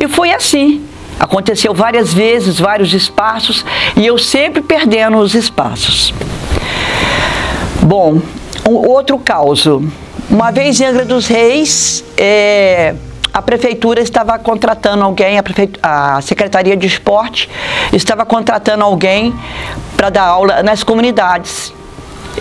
E 0.01 0.07
foi 0.07 0.31
assim. 0.31 0.85
Aconteceu 1.21 1.71
várias 1.73 2.11
vezes, 2.11 2.59
vários 2.59 2.93
espaços, 2.93 3.63
e 3.95 4.07
eu 4.07 4.17
sempre 4.17 4.59
perdendo 4.59 5.17
os 5.17 5.35
espaços. 5.35 6.11
Bom, 7.83 8.19
um 8.67 8.73
outro 8.73 9.19
caso. 9.19 9.83
Uma 10.27 10.51
vez 10.51 10.81
em 10.81 10.85
Angra 10.85 11.05
dos 11.05 11.27
Reis, 11.27 12.03
é, 12.17 12.95
a 13.31 13.41
prefeitura 13.41 14.01
estava 14.01 14.39
contratando 14.39 15.03
alguém, 15.03 15.37
a, 15.37 16.15
a 16.17 16.21
Secretaria 16.21 16.75
de 16.75 16.87
Esporte 16.87 17.47
estava 17.93 18.25
contratando 18.25 18.83
alguém 18.83 19.33
para 19.95 20.09
dar 20.09 20.23
aula 20.23 20.63
nas 20.63 20.83
comunidades. 20.83 21.71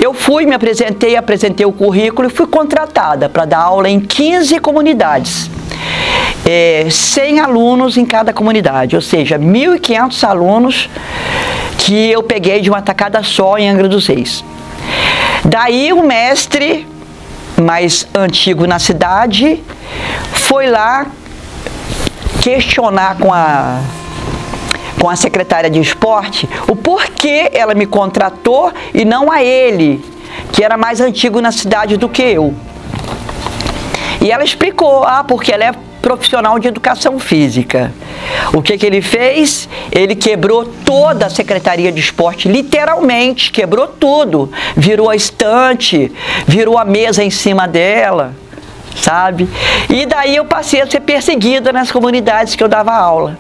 Eu 0.01 0.15
fui, 0.15 0.47
me 0.47 0.55
apresentei, 0.55 1.17
apresentei 1.17 1.67
o 1.67 1.73
currículo 1.73 2.29
e 2.29 2.31
fui 2.31 2.47
contratada 2.47 3.29
para 3.29 3.45
dar 3.45 3.59
aula 3.59 3.91
em 3.91 4.01
15 4.01 4.59
comunidades 4.61 5.51
é, 6.53 6.91
100 6.91 7.39
alunos 7.39 7.97
em 7.97 8.05
cada 8.05 8.33
comunidade, 8.33 8.97
ou 8.97 9.03
seja, 9.03 9.39
1.500 9.39 10.29
alunos 10.29 10.91
que 11.79 12.11
eu 12.11 12.25
peguei 12.25 12.61
de 12.61 12.69
uma 12.69 12.83
tacada 12.83 13.23
só 13.23 13.57
em 13.57 13.71
Angra 13.71 13.89
dos 13.89 14.09
Reis. 14.09 14.45
Daí 15.45 15.93
o 15.93 16.03
mestre 16.03 16.89
mais 17.57 18.05
antigo 18.13 18.67
na 18.67 18.81
cidade 18.81 19.63
foi 20.33 20.69
lá 20.69 21.07
questionar 22.43 23.17
com 23.17 23.33
a 23.33 23.81
com 24.99 25.09
a 25.09 25.17
secretária 25.17 25.71
de 25.71 25.81
esporte 25.81 26.47
o 26.69 26.77
porquê 26.77 27.51
ela 27.55 27.75
me 27.75 27.87
contratou 27.87 28.71
e 28.93 29.03
não 29.05 29.31
a 29.31 29.43
ele, 29.43 30.05
que 30.53 30.63
era 30.65 30.77
mais 30.77 31.01
antigo 31.01 31.41
na 31.41 31.53
cidade 31.53 31.97
do 31.97 32.09
que 32.09 32.21
eu. 32.21 32.55
E 34.21 34.31
ela 34.31 34.45
explicou, 34.45 35.05
ah, 35.05 35.25
porque 35.25 35.51
ela 35.51 35.65
é 35.65 35.73
profissional 36.01 36.59
de 36.59 36.69
educação 36.69 37.19
física. 37.19 37.93
O 38.53 38.63
que, 38.63 38.77
que 38.77 38.87
ele 38.87 39.03
fez? 39.03 39.69
Ele 39.93 40.15
quebrou 40.15 40.65
toda 40.65 41.27
a 41.27 41.31
Secretaria 41.31 41.93
de 41.93 42.01
Esporte, 42.01 42.49
literalmente, 42.49 43.53
quebrou 43.53 43.87
tudo. 43.87 44.51
Virou 44.77 45.11
a 45.11 45.17
estante, 45.17 46.13
virou 46.47 46.79
a 46.79 46.85
mesa 46.85 47.23
em 47.23 47.31
cima 47.31 47.69
dela, 47.69 48.35
sabe? 48.97 49.49
E 49.89 50.07
daí 50.07 50.37
eu 50.37 50.45
passei 50.45 50.81
a 50.81 50.87
ser 50.87 51.01
perseguida 51.01 51.73
nas 51.73 51.91
comunidades 51.91 52.55
que 52.55 52.65
eu 52.65 52.69
dava 52.69 52.93
aula. 52.93 53.39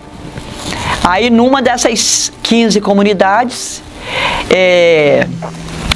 Aí 1.02 1.30
numa 1.30 1.62
dessas 1.62 2.30
15 2.42 2.80
comunidades, 2.80 3.82
é, 4.50 5.26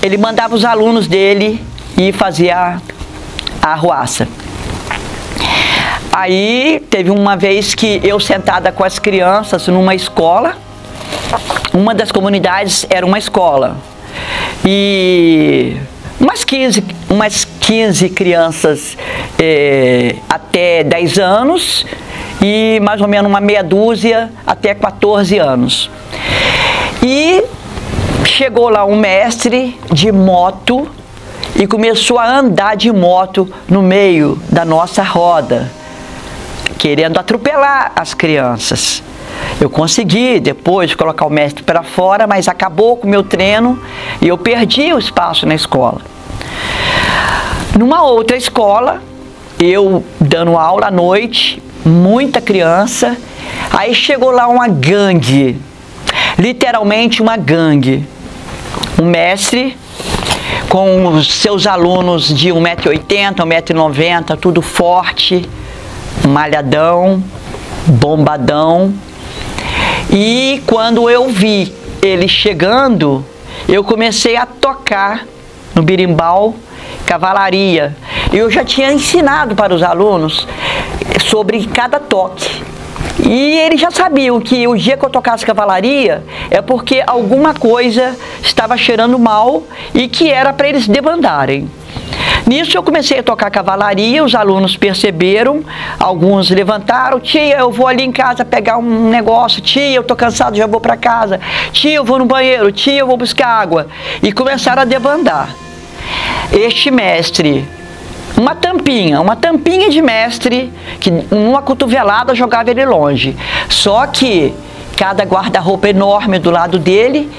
ele 0.02 0.16
mandava 0.16 0.54
os 0.54 0.64
alunos 0.64 1.06
dele 1.06 1.64
ir 1.96 2.12
fazer 2.12 2.50
a, 2.50 2.80
a 3.60 3.72
arruaça. 3.72 4.26
Aí 6.16 6.80
teve 6.88 7.10
uma 7.10 7.36
vez 7.36 7.74
que 7.74 8.00
eu 8.04 8.20
sentada 8.20 8.70
com 8.70 8.84
as 8.84 9.00
crianças 9.00 9.66
numa 9.66 9.96
escola, 9.96 10.56
uma 11.72 11.92
das 11.92 12.12
comunidades 12.12 12.86
era 12.88 13.04
uma 13.04 13.18
escola. 13.18 13.76
e 14.64 15.76
umas 16.20 16.44
15, 16.44 16.84
umas 17.10 17.44
15 17.44 18.10
crianças 18.10 18.96
é, 19.42 20.14
até 20.30 20.84
10 20.84 21.18
anos 21.18 21.84
e 22.40 22.78
mais 22.80 23.00
ou 23.00 23.08
menos 23.08 23.28
uma 23.28 23.40
meia 23.40 23.64
dúzia 23.64 24.30
até 24.46 24.72
14 24.72 25.36
anos. 25.38 25.90
E 27.02 27.42
chegou 28.24 28.68
lá 28.68 28.84
um 28.84 28.94
mestre 28.94 29.76
de 29.92 30.12
moto 30.12 30.88
e 31.56 31.66
começou 31.66 32.20
a 32.20 32.38
andar 32.38 32.76
de 32.76 32.92
moto 32.92 33.52
no 33.68 33.82
meio 33.82 34.40
da 34.48 34.64
nossa 34.64 35.02
roda, 35.02 35.72
querendo 36.78 37.18
atropelar 37.18 37.92
as 37.96 38.14
crianças. 38.14 39.02
Eu 39.60 39.70
consegui 39.70 40.40
depois 40.40 40.94
colocar 40.94 41.26
o 41.26 41.30
mestre 41.30 41.62
para 41.62 41.82
fora, 41.82 42.26
mas 42.26 42.48
acabou 42.48 42.96
com 42.96 43.06
o 43.06 43.10
meu 43.10 43.22
treino 43.22 43.80
e 44.20 44.28
eu 44.28 44.36
perdi 44.36 44.92
o 44.92 44.98
espaço 44.98 45.46
na 45.46 45.54
escola. 45.54 46.00
Numa 47.78 48.02
outra 48.02 48.36
escola, 48.36 49.02
eu 49.58 50.04
dando 50.20 50.56
aula 50.56 50.88
à 50.88 50.90
noite, 50.90 51.62
muita 51.84 52.40
criança, 52.40 53.16
aí 53.72 53.94
chegou 53.94 54.30
lá 54.30 54.46
uma 54.48 54.68
gangue, 54.68 55.60
literalmente 56.38 57.22
uma 57.22 57.36
gangue. 57.36 58.06
Um 59.00 59.06
mestre 59.06 59.76
com 60.68 61.06
os 61.08 61.32
seus 61.32 61.66
alunos 61.66 62.28
de 62.28 62.50
1,80m, 62.50 63.34
1,90m, 63.34 64.36
tudo 64.38 64.62
forte, 64.62 65.48
malhadão, 66.28 67.22
bombadão. 67.86 68.92
E 70.10 70.62
quando 70.66 71.08
eu 71.10 71.28
vi 71.28 71.74
ele 72.02 72.28
chegando, 72.28 73.24
eu 73.68 73.82
comecei 73.82 74.36
a 74.36 74.46
tocar 74.46 75.26
no 75.74 75.82
birimbau 75.82 76.54
cavalaria. 77.06 77.96
Eu 78.32 78.50
já 78.50 78.64
tinha 78.64 78.92
ensinado 78.92 79.54
para 79.54 79.74
os 79.74 79.82
alunos 79.82 80.46
sobre 81.24 81.64
cada 81.66 81.98
toque. 81.98 82.62
E 83.26 83.58
eles 83.58 83.80
já 83.80 83.90
sabiam 83.90 84.40
que 84.40 84.66
o 84.66 84.76
dia 84.76 84.96
que 84.96 85.04
eu 85.04 85.10
tocasse 85.10 85.46
cavalaria 85.46 86.24
é 86.50 86.60
porque 86.60 87.02
alguma 87.06 87.54
coisa 87.54 88.16
estava 88.42 88.76
cheirando 88.76 89.18
mal 89.18 89.62
e 89.94 90.08
que 90.08 90.30
era 90.30 90.52
para 90.52 90.68
eles 90.68 90.88
debandarem. 90.88 91.70
Nisso 92.46 92.76
eu 92.76 92.82
comecei 92.82 93.18
a 93.18 93.22
tocar 93.22 93.50
cavalaria, 93.50 94.22
os 94.22 94.34
alunos 94.34 94.76
perceberam, 94.76 95.64
alguns 95.98 96.50
levantaram, 96.50 97.18
tia, 97.18 97.58
eu 97.58 97.70
vou 97.70 97.86
ali 97.86 98.02
em 98.02 98.12
casa 98.12 98.44
pegar 98.44 98.76
um 98.76 99.08
negócio, 99.08 99.62
tia, 99.62 99.94
eu 99.94 100.02
tô 100.02 100.14
cansado, 100.14 100.56
já 100.56 100.66
vou 100.66 100.80
para 100.80 100.96
casa, 100.96 101.40
tia, 101.72 101.94
eu 101.94 102.04
vou 102.04 102.18
no 102.18 102.26
banheiro, 102.26 102.70
tia, 102.70 102.98
eu 102.98 103.06
vou 103.06 103.16
buscar 103.16 103.48
água. 103.48 103.86
E 104.22 104.30
começaram 104.30 104.82
a 104.82 104.84
debandar. 104.84 105.54
Este 106.52 106.90
mestre 106.90 107.66
uma 108.36 108.54
tampinha, 108.54 109.20
uma 109.20 109.36
tampinha 109.36 109.88
de 109.88 110.02
mestre, 110.02 110.72
que 111.00 111.10
uma 111.30 111.62
cotovelada 111.62 112.34
jogava 112.34 112.70
ele 112.70 112.84
longe. 112.84 113.36
Só 113.68 114.06
que 114.06 114.52
cada 114.96 115.24
guarda-roupa 115.24 115.88
enorme 115.88 116.38
do 116.38 116.50
lado 116.50 116.78
dele 116.78 117.30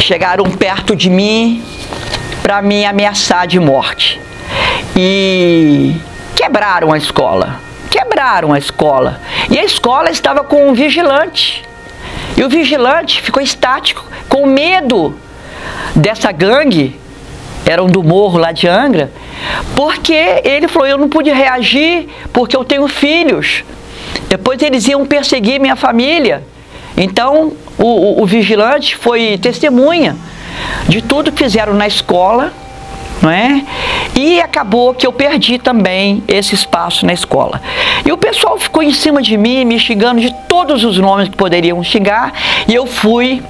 chegaram 0.00 0.44
perto 0.44 0.96
de 0.96 1.10
mim 1.10 1.62
para 2.46 2.62
me 2.62 2.84
ameaçar 2.84 3.44
de 3.44 3.58
morte. 3.58 4.20
E 4.96 5.96
quebraram 6.36 6.92
a 6.92 6.96
escola. 6.96 7.60
Quebraram 7.90 8.52
a 8.52 8.58
escola. 8.58 9.20
E 9.50 9.58
a 9.58 9.64
escola 9.64 10.10
estava 10.10 10.44
com 10.44 10.68
um 10.68 10.72
vigilante. 10.72 11.64
E 12.36 12.44
o 12.44 12.48
vigilante 12.48 13.20
ficou 13.20 13.42
estático, 13.42 14.06
com 14.28 14.46
medo 14.46 15.18
dessa 15.96 16.30
gangue 16.30 16.96
eram 17.64 17.88
do 17.88 18.04
morro 18.04 18.38
lá 18.38 18.52
de 18.52 18.68
Angra, 18.68 19.10
porque 19.74 20.40
ele 20.44 20.68
falou: 20.68 20.86
eu 20.86 20.98
não 20.98 21.08
pude 21.08 21.32
reagir 21.32 22.08
porque 22.32 22.56
eu 22.56 22.64
tenho 22.64 22.86
filhos. 22.86 23.64
Depois 24.28 24.62
eles 24.62 24.86
iam 24.86 25.04
perseguir 25.04 25.60
minha 25.60 25.74
família. 25.74 26.44
Então 26.96 27.54
o, 27.76 27.84
o, 27.84 28.22
o 28.22 28.24
vigilante 28.24 28.94
foi 28.94 29.36
testemunha 29.36 30.16
de 30.88 31.02
tudo 31.02 31.32
que 31.32 31.42
fizeram 31.42 31.74
na 31.74 31.86
escola, 31.86 32.52
não 33.22 33.30
é? 33.30 33.64
E 34.14 34.40
acabou 34.40 34.94
que 34.94 35.06
eu 35.06 35.12
perdi 35.12 35.58
também 35.58 36.22
esse 36.28 36.54
espaço 36.54 37.04
na 37.04 37.12
escola. 37.12 37.60
E 38.04 38.12
o 38.12 38.16
pessoal 38.16 38.58
ficou 38.58 38.82
em 38.82 38.92
cima 38.92 39.20
de 39.22 39.36
mim, 39.36 39.64
me 39.64 39.78
xingando 39.78 40.20
de 40.20 40.32
todos 40.48 40.84
os 40.84 40.98
nomes 40.98 41.28
que 41.28 41.36
poderiam 41.36 41.82
xingar, 41.82 42.32
e 42.68 42.74
eu 42.74 42.86
fui 42.86 43.42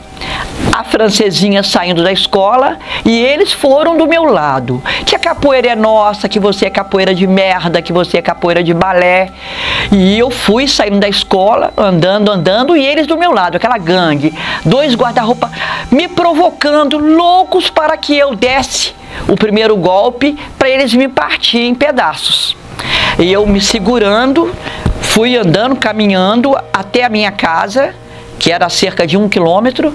a 0.77 0.85
francesinha 0.85 1.63
saindo 1.63 2.03
da 2.03 2.13
escola 2.13 2.79
e 3.03 3.19
eles 3.19 3.51
foram 3.51 3.97
do 3.97 4.07
meu 4.07 4.25
lado. 4.25 4.83
Que 5.07 5.17
a 5.17 5.19
capoeira 5.19 5.69
é 5.69 5.75
nossa, 5.75 6.29
que 6.29 6.39
você 6.39 6.67
é 6.67 6.71
capoeira 6.71 7.15
de 7.15 7.27
merda, 7.27 7.81
que 7.81 7.95
você 7.95 8.19
é 8.19 8.23
capoeira 8.23 8.63
de 8.63 8.75
balé. 8.75 9.31
E 9.91 10.19
eu 10.19 10.31
fui 10.31 10.69
saindo 10.69 10.99
da 10.99 11.09
escola, 11.09 11.73
andando, 11.79 12.31
andando, 12.31 12.77
e 12.77 12.85
eles 12.85 13.07
do 13.07 13.17
meu 13.17 13.33
lado, 13.33 13.57
aquela 13.57 13.79
gangue, 13.79 14.35
dois 14.65 14.95
guarda-roupa 14.95 15.51
me 15.91 16.09
provocando, 16.09 16.99
loucos 16.99 17.71
para 17.71 17.97
que 17.97 18.17
eu 18.17 18.35
desse 18.35 18.95
o 19.27 19.35
primeiro 19.35 19.77
golpe 19.77 20.39
para 20.59 20.69
eles 20.69 20.93
me 20.93 21.09
partir 21.09 21.61
em 21.61 21.75
pedaços. 21.75 22.55
E 23.19 23.33
eu 23.33 23.47
me 23.47 23.63
segurando, 23.63 24.55
fui 25.01 25.39
andando, 25.39 25.77
caminhando 25.77 26.55
até 26.71 27.05
a 27.05 27.09
minha 27.09 27.33
casa 27.33 27.95
que 28.39 28.53
era 28.53 28.69
cerca 28.69 29.07
de 29.07 29.17
um 29.17 29.29
quilômetro, 29.29 29.93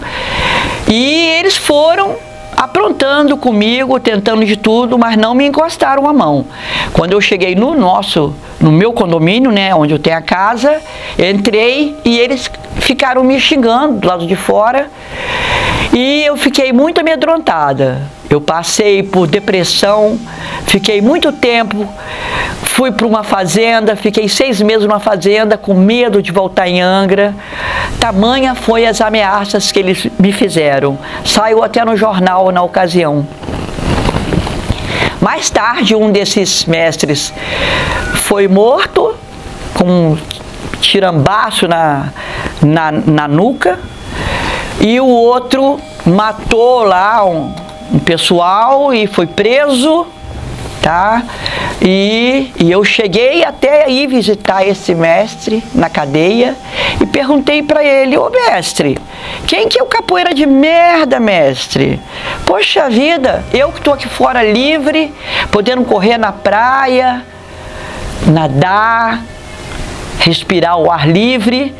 e 0.87 1.27
eles 1.39 1.55
foram 1.55 2.15
aprontando 2.55 3.37
comigo, 3.37 3.99
tentando 3.99 4.45
de 4.45 4.55
tudo, 4.55 4.97
mas 4.97 5.17
não 5.17 5.33
me 5.33 5.45
encostaram 5.45 6.07
a 6.07 6.13
mão. 6.13 6.45
Quando 6.93 7.13
eu 7.13 7.21
cheguei 7.21 7.55
no 7.55 7.73
nosso, 7.73 8.35
no 8.59 8.71
meu 8.71 8.93
condomínio, 8.93 9.51
né, 9.51 9.73
onde 9.73 9.93
eu 9.93 9.99
tenho 9.99 10.17
a 10.17 10.21
casa, 10.21 10.79
entrei 11.17 11.97
e 12.05 12.19
eles 12.19 12.51
ficaram 12.75 13.23
me 13.23 13.39
xingando 13.39 13.99
do 13.99 14.07
lado 14.07 14.27
de 14.27 14.35
fora. 14.35 14.89
E 15.93 16.23
eu 16.23 16.37
fiquei 16.37 16.71
muito 16.71 17.01
amedrontada. 17.01 18.01
Eu 18.29 18.39
passei 18.39 19.03
por 19.03 19.27
depressão, 19.27 20.17
fiquei 20.65 21.01
muito 21.01 21.33
tempo, 21.33 21.87
fui 22.71 22.91
para 22.91 23.05
uma 23.05 23.21
fazenda, 23.21 23.95
fiquei 23.95 24.29
seis 24.29 24.61
meses 24.61 24.83
numa 24.87 24.99
fazenda 24.99 25.57
com 25.57 25.73
medo 25.73 26.21
de 26.21 26.31
voltar 26.31 26.67
em 26.67 26.81
Angra. 26.81 27.35
Tamanha 27.99 28.55
foi 28.55 28.85
as 28.85 29.01
ameaças 29.01 29.71
que 29.71 29.79
eles 29.79 30.07
me 30.17 30.31
fizeram. 30.31 30.97
Saiu 31.25 31.63
até 31.63 31.83
no 31.83 31.97
jornal 31.97 32.51
na 32.51 32.63
ocasião. 32.63 33.27
Mais 35.19 35.49
tarde, 35.49 35.95
um 35.95 36.11
desses 36.11 36.65
mestres 36.65 37.33
foi 38.23 38.47
morto 38.47 39.15
com 39.73 39.85
um 40.13 40.17
tirambaço 40.79 41.67
na, 41.67 42.09
na, 42.61 42.91
na 42.91 43.27
nuca 43.27 43.77
e 44.79 44.99
o 44.99 45.07
outro 45.07 45.79
matou 46.05 46.83
lá 46.83 47.23
um, 47.25 47.53
um 47.93 47.99
pessoal 47.99 48.93
e 48.93 49.05
foi 49.05 49.27
preso, 49.27 50.07
tá? 50.81 51.23
E, 51.81 52.51
e, 52.59 52.71
eu 52.71 52.83
cheguei 52.83 53.43
até 53.43 53.85
aí 53.85 54.07
visitar 54.07 54.65
esse 54.65 54.93
mestre 54.95 55.63
na 55.73 55.89
cadeia 55.89 56.55
e 56.99 57.05
perguntei 57.05 57.61
para 57.61 57.83
ele, 57.83 58.17
ô 58.17 58.29
mestre, 58.29 58.97
quem 59.47 59.67
que 59.67 59.79
é 59.79 59.83
o 59.83 59.85
capoeira 59.85 60.33
de 60.33 60.45
merda, 60.45 61.19
mestre? 61.19 61.99
Poxa 62.45 62.89
vida, 62.89 63.43
eu 63.53 63.71
que 63.71 63.81
tô 63.81 63.93
aqui 63.93 64.07
fora 64.07 64.43
livre, 64.43 65.13
podendo 65.51 65.83
correr 65.85 66.17
na 66.17 66.31
praia, 66.31 67.23
nadar, 68.25 69.21
respirar 70.19 70.77
o 70.77 70.91
ar 70.91 71.07
livre, 71.07 71.73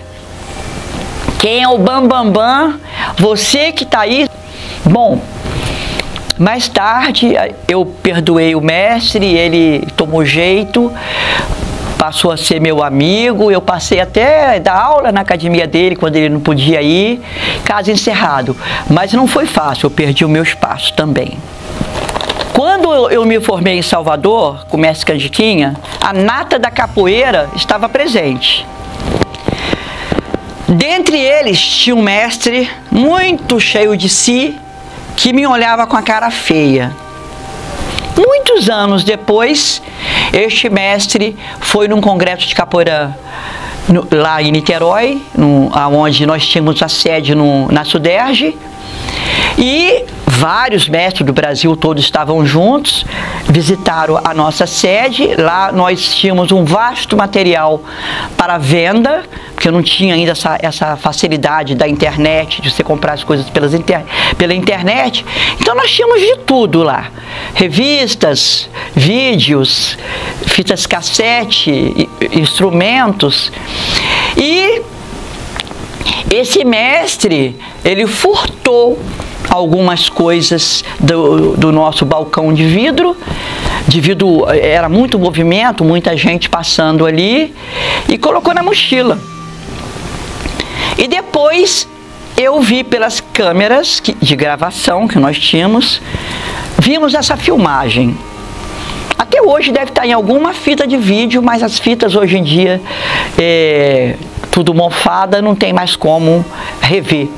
quem 1.41 1.63
é 1.63 1.67
o 1.67 1.77
Bambambam? 1.79 2.31
Bam, 2.31 2.31
bam? 2.31 2.79
Você 3.17 3.71
que 3.71 3.83
está 3.83 4.01
aí. 4.01 4.29
Bom, 4.85 5.19
mais 6.41 6.67
tarde 6.67 7.34
eu 7.67 7.86
perdoei 7.86 8.56
o 8.56 8.62
mestre, 8.62 9.25
ele 9.25 9.86
tomou 9.95 10.25
jeito, 10.25 10.91
passou 11.99 12.32
a 12.32 12.38
ser 12.38 12.60
meu 12.60 12.84
amigo. 12.84 13.51
Eu 13.51 13.62
passei 13.62 13.99
até 13.99 14.60
dar 14.60 14.73
aula 14.73 15.12
na 15.12 15.21
academia 15.21 15.67
dele 15.67 15.95
quando 15.95 16.15
ele 16.15 16.30
não 16.30 16.39
podia 16.39 16.82
ir. 16.82 17.21
Caso 17.63 17.91
encerrado. 17.91 18.58
Mas 18.89 19.13
não 19.13 19.27
foi 19.27 19.45
fácil, 19.45 19.86
eu 19.86 19.91
perdi 19.91 20.25
o 20.25 20.30
meu 20.30 20.41
espaço 20.41 20.91
também. 20.93 21.38
Quando 22.54 23.12
eu 23.12 23.23
me 23.23 23.39
formei 23.39 23.77
em 23.77 23.84
Salvador, 23.84 24.65
com 24.67 24.77
o 24.77 24.80
mestre 24.80 25.06
Canjiquinha, 25.06 25.75
a 26.01 26.12
nata 26.12 26.58
da 26.58 26.71
capoeira 26.71 27.49
estava 27.56 27.88
presente. 27.88 28.65
Dentre 30.67 31.19
eles 31.19 31.60
tinha 31.60 31.95
um 31.95 32.01
mestre 32.01 32.67
muito 32.89 33.60
cheio 33.60 33.95
de 33.95 34.10
si 34.10 34.60
que 35.21 35.31
me 35.31 35.45
olhava 35.45 35.86
com 35.86 35.95
a 35.95 36.01
cara 36.01 36.31
feia. 36.31 36.91
Muitos 38.17 38.67
anos 38.71 39.03
depois, 39.03 39.79
este 40.34 40.67
mestre 40.67 41.38
foi 41.60 41.88
num 41.88 42.01
congresso 42.01 42.47
de 42.47 42.55
capoeira 42.55 43.15
no, 43.88 44.07
lá 44.12 44.41
em 44.41 44.51
Niterói, 44.51 45.21
no, 45.38 45.69
onde 45.95 46.25
nós 46.25 46.47
tínhamos 46.47 46.81
a 46.81 46.88
sede 46.88 47.36
no, 47.36 47.71
na 47.71 47.86
Suderge, 47.86 48.57
e 49.57 50.05
vários 50.25 50.87
mestres 50.87 51.25
do 51.25 51.33
Brasil 51.33 51.75
todos 51.75 52.03
estavam 52.03 52.43
juntos, 52.45 53.05
visitaram 53.47 54.19
a 54.23 54.33
nossa 54.33 54.65
sede. 54.65 55.35
Lá 55.37 55.71
nós 55.71 56.15
tínhamos 56.15 56.51
um 56.51 56.65
vasto 56.65 57.15
material 57.15 57.83
para 58.37 58.57
venda, 58.57 59.23
porque 59.53 59.69
não 59.69 59.83
tinha 59.83 60.15
ainda 60.15 60.31
essa, 60.31 60.57
essa 60.61 60.95
facilidade 60.95 61.75
da 61.75 61.87
internet, 61.87 62.61
de 62.61 62.71
você 62.71 62.83
comprar 62.83 63.13
as 63.13 63.23
coisas 63.23 63.49
pelas 63.49 63.73
inter, 63.73 64.03
pela 64.37 64.53
internet. 64.53 65.25
Então 65.59 65.75
nós 65.75 65.91
tínhamos 65.91 66.19
de 66.19 66.37
tudo 66.37 66.81
lá: 66.81 67.11
revistas, 67.53 68.69
vídeos, 68.95 69.97
fitas 70.47 70.87
cassete, 70.87 72.09
instrumentos. 72.31 73.51
E 74.35 74.81
esse 76.31 76.63
mestre, 76.63 77.59
ele 77.83 78.07
furtou 78.07 78.97
algumas 79.49 80.10
coisas 80.10 80.84
do, 80.99 81.56
do 81.58 81.71
nosso 81.71 82.06
balcão 82.06 82.54
de 82.54 82.65
vidro, 82.65 83.15
devido 83.88 84.49
era 84.49 84.88
muito 84.88 85.19
movimento, 85.19 85.84
muita 85.84 86.15
gente 86.15 86.49
passando 86.49 87.06
ali, 87.06 87.54
e 88.08 88.17
colocou 88.17 88.54
na 88.54 88.63
mochila. 88.63 89.19
E 90.97 91.08
depois 91.08 91.88
eu 92.38 92.60
vi 92.62 92.84
pelas 92.84 93.19
câmeras 93.19 94.01
de 94.21 94.36
gravação 94.36 95.08
que 95.08 95.19
nós 95.19 95.38
tínhamos, 95.38 96.01
vimos 96.80 97.13
essa 97.13 97.36
filmagem. 97.36 98.17
Até 99.17 99.41
hoje 99.41 99.71
deve 99.71 99.91
estar 99.91 100.06
em 100.06 100.13
alguma 100.13 100.54
fita 100.54 100.88
de 100.88 100.97
vídeo, 100.97 101.41
mas 101.41 101.63
as 101.63 101.80
fitas 101.80 102.15
hoje 102.15 102.38
em 102.38 102.43
dia 102.43 102.82
é 103.38 104.15
tudo 104.51 104.73
mofada, 104.73 105.41
não 105.41 105.56
tem 105.56 105.71
mais 105.71 105.95
como 105.95 106.43
rever. 106.82 107.30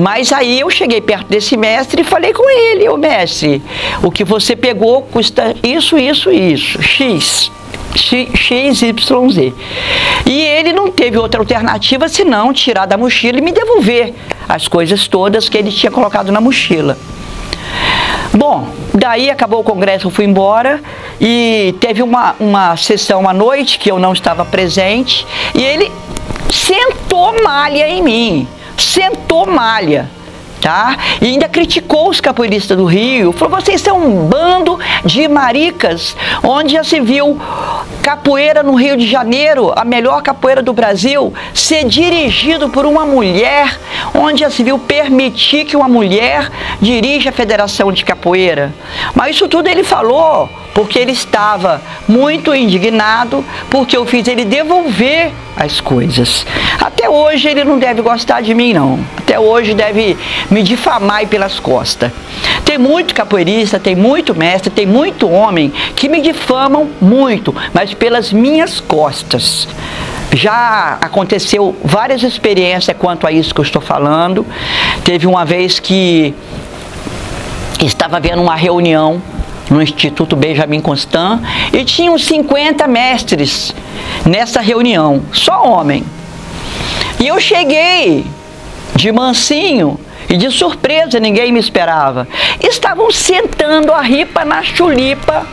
Mas 0.00 0.30
aí 0.30 0.60
eu 0.60 0.68
cheguei 0.68 1.00
perto 1.00 1.26
desse 1.26 1.56
mestre 1.56 2.02
e 2.02 2.04
falei 2.04 2.32
com 2.32 2.48
ele, 2.50 2.88
o 2.88 2.98
mestre, 2.98 3.62
o 4.02 4.10
que 4.10 4.24
você 4.24 4.54
pegou 4.54 5.02
custa 5.02 5.56
isso, 5.62 5.96
isso, 5.96 6.30
isso, 6.30 6.82
X. 6.82 7.50
X, 7.96 8.82
Y, 8.82 9.30
Z. 9.30 9.54
E 10.26 10.40
ele 10.42 10.74
não 10.74 10.90
teve 10.90 11.16
outra 11.16 11.40
alternativa 11.40 12.08
senão 12.10 12.52
tirar 12.52 12.84
da 12.84 12.98
mochila 12.98 13.38
e 13.38 13.40
me 13.40 13.52
devolver 13.52 14.12
as 14.46 14.68
coisas 14.68 15.08
todas 15.08 15.48
que 15.48 15.56
ele 15.56 15.72
tinha 15.72 15.90
colocado 15.90 16.30
na 16.30 16.38
mochila. 16.38 16.98
Bom, 18.34 18.68
daí 18.92 19.30
acabou 19.30 19.60
o 19.60 19.64
congresso, 19.64 20.08
eu 20.08 20.10
fui 20.10 20.26
embora 20.26 20.78
e 21.18 21.74
teve 21.80 22.02
uma, 22.02 22.36
uma 22.38 22.76
sessão 22.76 23.26
à 23.26 23.32
noite 23.32 23.78
que 23.78 23.90
eu 23.90 23.98
não 23.98 24.12
estava 24.12 24.44
presente 24.44 25.26
e 25.54 25.64
ele 25.64 25.90
sentou 26.50 27.42
malha 27.42 27.88
em 27.88 28.02
mim 28.02 28.48
sentou 28.76 29.46
malha. 29.46 30.10
Tá? 30.60 30.96
E 31.20 31.26
ainda 31.26 31.48
criticou 31.48 32.08
os 32.08 32.20
capoeiristas 32.20 32.76
do 32.76 32.86
Rio, 32.86 33.30
falou: 33.30 33.60
vocês 33.60 33.80
são 33.80 34.04
um 34.04 34.26
bando 34.26 34.80
de 35.04 35.28
maricas, 35.28 36.16
onde 36.42 36.72
já 36.72 36.82
se 36.82 36.98
viu 36.98 37.38
capoeira 38.06 38.62
no 38.62 38.76
Rio 38.76 38.96
de 38.96 39.04
Janeiro, 39.04 39.72
a 39.74 39.84
melhor 39.84 40.22
capoeira 40.22 40.62
do 40.62 40.72
Brasil, 40.72 41.34
ser 41.52 41.84
dirigido 41.86 42.68
por 42.68 42.86
uma 42.86 43.04
mulher, 43.04 43.80
onde 44.14 44.48
se 44.48 44.62
viu 44.62 44.78
permitir 44.78 45.64
que 45.64 45.76
uma 45.76 45.88
mulher 45.88 46.48
dirija 46.80 47.30
a 47.30 47.32
Federação 47.32 47.90
de 47.90 48.04
Capoeira. 48.04 48.72
Mas 49.12 49.34
isso 49.34 49.48
tudo 49.48 49.68
ele 49.68 49.82
falou 49.82 50.48
porque 50.72 50.98
ele 50.98 51.12
estava 51.12 51.80
muito 52.06 52.54
indignado, 52.54 53.42
porque 53.70 53.96
eu 53.96 54.04
fiz 54.04 54.28
ele 54.28 54.44
devolver 54.44 55.32
as 55.56 55.80
coisas. 55.80 56.46
Até 56.78 57.08
hoje 57.08 57.48
ele 57.48 57.64
não 57.64 57.78
deve 57.78 58.02
gostar 58.02 58.42
de 58.42 58.52
mim, 58.54 58.74
não. 58.74 59.00
Até 59.16 59.40
hoje 59.40 59.72
deve 59.72 60.18
me 60.50 60.62
difamar 60.62 61.26
pelas 61.26 61.58
costas. 61.58 62.12
Tem 62.62 62.76
muito 62.76 63.14
capoeirista, 63.14 63.80
tem 63.80 63.96
muito 63.96 64.34
mestre, 64.34 64.68
tem 64.68 64.84
muito 64.84 65.30
homem 65.30 65.72
que 65.94 66.10
me 66.10 66.20
difamam 66.20 66.90
muito, 67.00 67.54
mas 67.72 67.94
pelas 67.98 68.32
minhas 68.32 68.80
costas. 68.80 69.68
Já 70.32 70.98
aconteceu 71.00 71.74
várias 71.82 72.22
experiências 72.22 72.96
quanto 72.98 73.26
a 73.26 73.32
isso 73.32 73.54
que 73.54 73.60
eu 73.60 73.64
estou 73.64 73.80
falando. 73.80 74.46
Teve 75.04 75.26
uma 75.26 75.44
vez 75.44 75.78
que 75.78 76.34
estava 77.80 78.16
havendo 78.16 78.42
uma 78.42 78.54
reunião 78.54 79.22
no 79.70 79.82
Instituto 79.82 80.36
Benjamin 80.36 80.80
Constant 80.80 81.40
e 81.72 81.84
tinham 81.84 82.16
50 82.18 82.86
mestres 82.86 83.74
nessa 84.24 84.60
reunião, 84.60 85.22
só 85.32 85.64
homem. 85.64 86.04
E 87.18 87.26
eu 87.26 87.40
cheguei 87.40 88.26
de 88.94 89.10
mansinho 89.10 89.98
e 90.28 90.36
de 90.36 90.50
surpresa, 90.50 91.18
ninguém 91.20 91.52
me 91.52 91.60
esperava. 91.60 92.26
Estavam 92.60 93.10
sentando 93.10 93.92
a 93.92 94.00
ripa 94.00 94.44
na 94.44 94.62
chulipa 94.62 95.46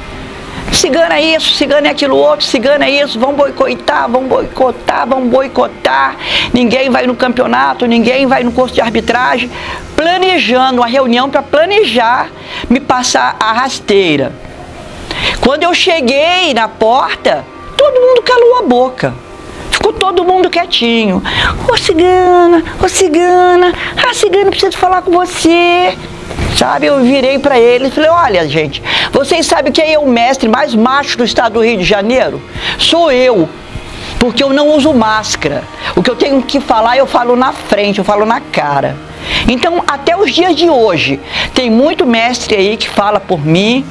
Cigana 0.72 1.16
é 1.16 1.36
isso, 1.36 1.54
cigana 1.54 1.88
é 1.88 1.92
aquilo 1.92 2.16
outro, 2.16 2.46
cigana 2.46 2.86
é 2.86 3.04
isso, 3.04 3.20
vão 3.20 3.34
boicotar, 3.34 4.10
vão 4.10 4.24
boicotar, 4.24 5.08
vão 5.08 5.28
boicotar. 5.28 6.16
Ninguém 6.54 6.90
vai 6.90 7.06
no 7.06 7.16
campeonato, 7.16 7.86
ninguém 7.86 8.26
vai 8.26 8.44
no 8.44 8.52
curso 8.52 8.74
de 8.74 8.82
arbitragem, 8.82 9.52
planejando 9.96 10.82
uma 10.82 10.88
reunião 10.88 11.30
para 11.30 11.42
planejar 11.42 12.30
me 12.70 12.80
passar 12.80 13.36
a 13.40 13.54
rasteira. 13.54 14.34
Quando 15.40 15.64
eu 15.64 15.74
cheguei 15.74 16.54
na 16.54 16.68
porta, 16.68 17.46
todo 17.78 18.00
mundo 18.00 18.22
calou 18.24 18.60
a 18.60 18.62
boca. 18.64 19.14
Ficou 19.70 19.94
todo 19.94 20.24
mundo 20.24 20.50
quietinho. 20.50 21.22
Ô 21.70 21.78
cigana, 21.78 22.64
ô 22.82 22.88
cigana, 22.88 23.74
a 24.10 24.14
cigana 24.14 24.50
precisa 24.50 24.72
falar 24.78 25.02
com 25.02 25.12
você. 25.12 25.98
Sabe, 26.58 26.86
eu 26.86 27.02
virei 27.02 27.40
para 27.40 27.60
ele 27.60 27.88
e 27.88 27.92
falei: 27.92 28.10
Olha, 28.10 28.48
gente, 28.48 28.82
vocês 29.12 29.46
sabem 29.46 29.72
quem 29.72 29.94
é 29.94 30.00
o 30.00 30.08
mestre 30.08 30.48
mais 30.48 30.76
macho 30.76 31.18
do 31.18 31.24
estado 31.24 31.54
do 31.54 31.64
Rio 31.64 31.78
de 31.78 31.84
Janeiro? 31.84 32.42
Sou 32.78 33.12
eu. 33.12 33.50
Porque 34.20 34.44
eu 34.44 34.54
não 34.54 34.70
uso 34.70 34.94
máscara. 34.94 35.64
O 35.96 36.02
que 36.02 36.10
eu 36.10 36.16
tenho 36.16 36.42
que 36.42 36.60
falar, 36.60 36.98
eu 36.98 37.06
falo 37.06 37.36
na 37.36 37.52
frente, 37.52 38.00
eu 38.00 38.06
falo 38.06 38.26
na 38.26 38.40
cara. 38.40 38.96
Então, 39.48 39.84
até 39.86 40.16
os 40.16 40.32
dias 40.32 40.56
de 40.56 40.70
hoje, 40.70 41.20
tem 41.54 41.70
muito 41.70 42.06
mestre 42.06 42.56
aí 42.56 42.78
que 42.78 42.88
fala 42.88 43.20
por 43.20 43.46
mim, 43.46 43.86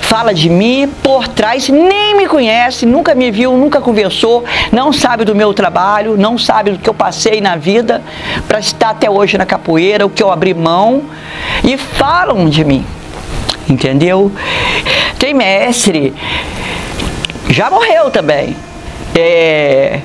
fala 0.00 0.34
de 0.34 0.48
mim 0.48 0.90
por 1.02 1.28
trás, 1.28 1.68
nem 1.68 2.16
me 2.16 2.26
conhece, 2.26 2.84
nunca 2.84 3.14
me 3.14 3.30
viu, 3.30 3.56
nunca 3.56 3.80
conversou, 3.80 4.44
não 4.70 4.92
sabe 4.92 5.24
do 5.24 5.34
meu 5.34 5.54
trabalho, 5.54 6.16
não 6.16 6.36
sabe 6.36 6.72
do 6.72 6.78
que 6.78 6.88
eu 6.88 6.94
passei 6.94 7.40
na 7.40 7.56
vida 7.56 8.02
para 8.46 8.58
estar 8.58 8.90
até 8.90 9.10
hoje 9.10 9.38
na 9.38 9.46
capoeira, 9.46 10.04
o 10.04 10.10
que 10.10 10.22
eu 10.22 10.30
abri 10.30 10.54
mão 10.54 11.04
e 11.64 11.76
falam 11.76 12.48
de 12.48 12.64
mim. 12.64 12.84
Entendeu? 13.68 14.30
Tem 15.18 15.32
mestre, 15.32 16.12
já 17.48 17.70
morreu 17.70 18.10
também, 18.10 18.56
é, 19.14 20.00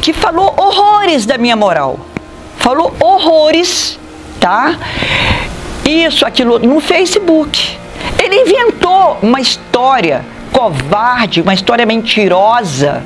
que 0.00 0.12
falou 0.12 0.54
horrores 0.56 1.26
da 1.26 1.36
minha 1.36 1.56
moral. 1.56 1.98
Falou 2.56 2.94
horrores, 3.00 3.98
tá? 4.38 4.76
Isso, 5.84 6.26
aquilo, 6.26 6.58
no 6.58 6.78
Facebook. 6.78 7.78
Ele 8.30 8.42
inventou 8.42 9.18
uma 9.20 9.40
história 9.40 10.24
covarde, 10.52 11.40
uma 11.40 11.52
história 11.52 11.84
mentirosa, 11.84 13.02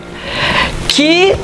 que 0.87 1.35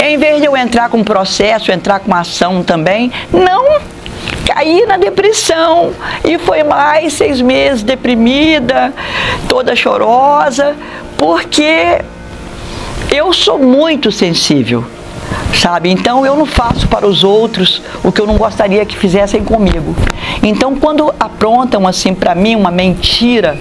em 0.00 0.18
vez 0.18 0.40
de 0.40 0.46
eu 0.46 0.56
entrar 0.56 0.88
com 0.88 1.04
processo, 1.04 1.70
entrar 1.70 2.00
com 2.00 2.12
ação 2.12 2.64
também, 2.64 3.12
não 3.32 3.80
caí 4.44 4.84
na 4.86 4.96
depressão. 4.96 5.92
E 6.24 6.36
foi 6.36 6.64
mais 6.64 7.12
seis 7.12 7.40
meses 7.40 7.84
deprimida, 7.84 8.92
toda 9.48 9.76
chorosa, 9.76 10.74
porque 11.16 12.00
eu 13.08 13.32
sou 13.32 13.56
muito 13.56 14.10
sensível 14.10 14.84
sabe? 15.54 15.90
Então 15.90 16.24
eu 16.24 16.36
não 16.36 16.46
faço 16.46 16.88
para 16.88 17.06
os 17.06 17.22
outros 17.24 17.82
o 18.02 18.10
que 18.10 18.20
eu 18.20 18.26
não 18.26 18.36
gostaria 18.36 18.84
que 18.84 18.96
fizessem 18.96 19.44
comigo. 19.44 19.94
Então 20.42 20.76
quando 20.76 21.12
aprontam 21.18 21.86
assim 21.86 22.14
para 22.14 22.34
mim 22.34 22.54
uma 22.54 22.70
mentira, 22.70 23.58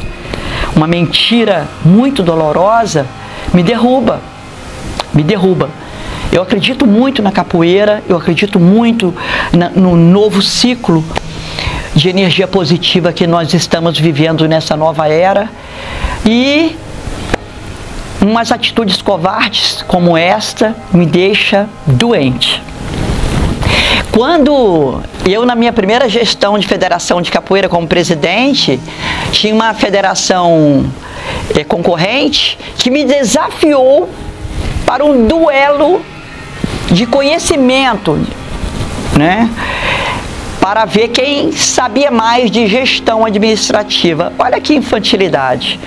uma 0.75 0.87
mentira 0.87 1.67
muito 1.83 2.23
dolorosa, 2.23 3.05
me 3.53 3.63
derruba. 3.63 4.21
Me 5.13 5.23
derruba. 5.23 5.69
Eu 6.31 6.41
acredito 6.41 6.87
muito 6.87 7.21
na 7.21 7.31
capoeira, 7.31 8.01
eu 8.07 8.15
acredito 8.15 8.57
muito 8.57 9.13
na, 9.51 9.69
no 9.69 9.97
novo 9.97 10.41
ciclo 10.41 11.03
de 11.93 12.07
energia 12.07 12.47
positiva 12.47 13.11
que 13.11 13.27
nós 13.27 13.53
estamos 13.53 13.99
vivendo 13.99 14.47
nessa 14.47 14.77
nova 14.77 15.09
era. 15.09 15.49
E 16.25 16.77
umas 18.21 18.51
atitudes 18.51 19.01
covardes 19.01 19.81
como 19.87 20.15
esta 20.15 20.75
me 20.93 21.05
deixa 21.05 21.67
doente. 21.85 22.61
Quando 24.11 25.01
eu, 25.25 25.45
na 25.45 25.55
minha 25.55 25.71
primeira 25.71 26.09
gestão 26.09 26.59
de 26.59 26.67
federação 26.67 27.21
de 27.21 27.31
capoeira 27.31 27.69
como 27.69 27.87
presidente, 27.87 28.79
tinha 29.31 29.53
uma 29.55 29.73
federação 29.73 30.85
é, 31.55 31.63
concorrente 31.63 32.57
que 32.77 32.91
me 32.91 33.05
desafiou 33.05 34.09
para 34.85 35.05
um 35.05 35.25
duelo 35.25 36.01
de 36.91 37.05
conhecimento, 37.05 38.19
né? 39.17 39.49
Para 40.61 40.85
ver 40.85 41.07
quem 41.07 41.51
sabia 41.51 42.11
mais 42.11 42.51
de 42.51 42.67
gestão 42.67 43.25
administrativa. 43.25 44.31
Olha 44.37 44.61
que 44.61 44.75
infantilidade. 44.75 45.79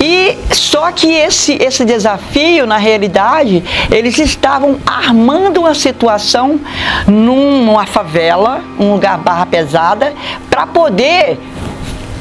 E 0.00 0.38
só 0.54 0.92
que 0.92 1.12
esse, 1.12 1.54
esse 1.60 1.84
desafio, 1.84 2.66
na 2.66 2.76
realidade, 2.76 3.64
eles 3.90 4.16
estavam 4.18 4.78
armando 4.86 5.62
uma 5.62 5.74
situação 5.74 6.60
numa 7.08 7.84
favela, 7.84 8.62
um 8.78 8.92
lugar 8.92 9.18
barra 9.18 9.44
pesada, 9.44 10.14
para 10.48 10.68
poder 10.68 11.40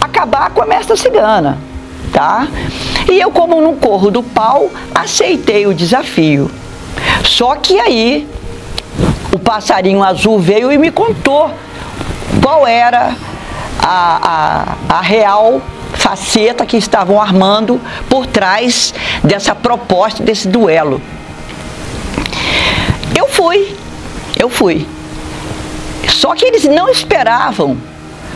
acabar 0.02 0.50
com 0.50 0.64
a 0.64 0.66
mestra 0.66 0.96
cigana, 0.96 1.60
tá? 2.12 2.48
E 3.08 3.20
eu, 3.20 3.30
como 3.30 3.62
não 3.62 3.76
corro 3.76 4.10
do 4.10 4.24
pau, 4.24 4.72
aceitei 4.94 5.68
o 5.68 5.74
desafio. 5.74 6.50
Só 7.24 7.56
que 7.56 7.80
aí 7.80 8.28
o 9.32 9.38
passarinho 9.38 10.02
azul 10.02 10.40
veio 10.40 10.72
e 10.72 10.78
me 10.80 10.90
contou 10.90 11.52
qual 12.42 12.68
era 12.68 13.16
a, 13.80 14.76
a, 14.90 14.98
a 14.98 15.02
real 15.02 15.62
faceta 15.94 16.66
que 16.66 16.78
estavam 16.78 17.22
armando 17.22 17.80
por 18.10 18.26
trás 18.26 18.94
dessa 19.24 19.56
proposta, 19.56 20.24
desse 20.24 20.48
duelo. 20.48 21.02
Eu 23.16 23.28
fui, 23.30 23.76
eu 24.38 24.50
fui. 24.50 24.88
Só 26.08 26.36
que 26.36 26.46
eles 26.46 26.64
não 26.66 26.90
esperavam 26.90 27.78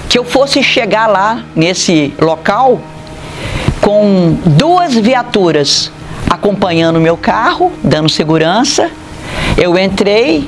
que 0.08 0.18
eu 0.18 0.24
fosse 0.24 0.64
chegar 0.64 1.08
lá 1.08 1.44
nesse 1.56 2.14
local 2.20 2.80
com 3.82 4.38
duas 4.46 4.96
viaturas 4.96 5.92
acompanhando 6.30 7.00
meu 7.00 7.18
carro, 7.18 7.72
dando 7.84 8.08
segurança. 8.10 8.90
Eu 9.58 9.78
entrei, 9.78 10.48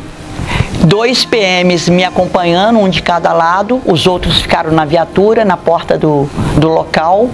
dois 0.86 1.26
PMs 1.26 1.90
me 1.90 2.04
acompanhando, 2.04 2.80
um 2.80 2.90
de 2.90 3.02
cada 3.02 3.32
lado, 3.34 3.82
os 3.86 4.08
outros 4.08 4.42
ficaram 4.42 4.72
na 4.72 4.86
viatura, 4.86 5.46
na 5.46 5.58
porta 5.58 5.98
do, 5.98 6.30
do 6.58 6.68
local. 6.68 7.30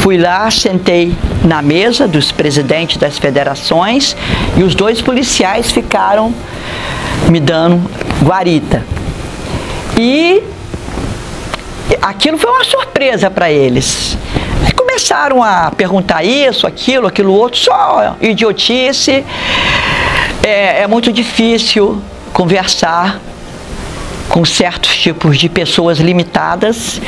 Fui 0.00 0.18
lá, 0.18 0.50
sentei 0.50 1.14
na 1.44 1.62
mesa 1.62 2.08
dos 2.08 2.32
presidentes 2.32 2.96
das 2.96 3.18
federações 3.18 4.16
e 4.56 4.62
os 4.62 4.74
dois 4.74 5.00
policiais 5.00 5.70
ficaram 5.70 6.34
me 7.28 7.38
dando 7.38 7.80
guarita. 8.24 8.84
E 9.96 10.42
aquilo 12.00 12.38
foi 12.38 12.50
uma 12.50 12.64
surpresa 12.64 13.30
para 13.30 13.50
eles. 13.50 14.16
Começaram 14.74 15.42
a 15.42 15.70
perguntar 15.70 16.24
isso, 16.24 16.66
aquilo, 16.66 17.06
aquilo 17.06 17.32
outro, 17.32 17.58
só 17.58 18.16
idiotice. 18.20 19.24
É, 20.42 20.82
é 20.82 20.86
muito 20.86 21.12
difícil 21.12 22.02
conversar 22.32 23.20
com 24.28 24.44
certos 24.44 24.96
tipos 24.96 25.38
de 25.38 25.48
pessoas 25.48 25.98
limitadas. 25.98 27.00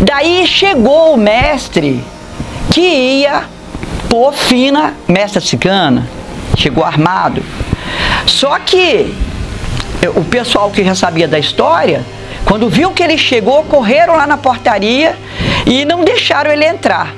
Daí 0.00 0.46
chegou 0.46 1.14
o 1.14 1.16
mestre 1.16 2.02
que 2.72 2.80
ia 2.80 3.44
pôr 4.08 4.32
fina 4.32 4.94
mestra 5.06 5.40
cigana, 5.40 6.08
chegou 6.56 6.84
armado. 6.84 7.42
Só 8.26 8.58
que 8.58 9.14
o 10.16 10.24
pessoal 10.24 10.70
que 10.70 10.84
já 10.84 10.94
sabia 10.94 11.28
da 11.28 11.38
história, 11.38 12.04
quando 12.44 12.68
viu 12.68 12.90
que 12.90 13.02
ele 13.02 13.18
chegou, 13.18 13.62
correram 13.64 14.16
lá 14.16 14.26
na 14.26 14.36
portaria 14.36 15.16
e 15.66 15.84
não 15.84 16.04
deixaram 16.04 16.50
ele 16.50 16.64
entrar. 16.64 17.14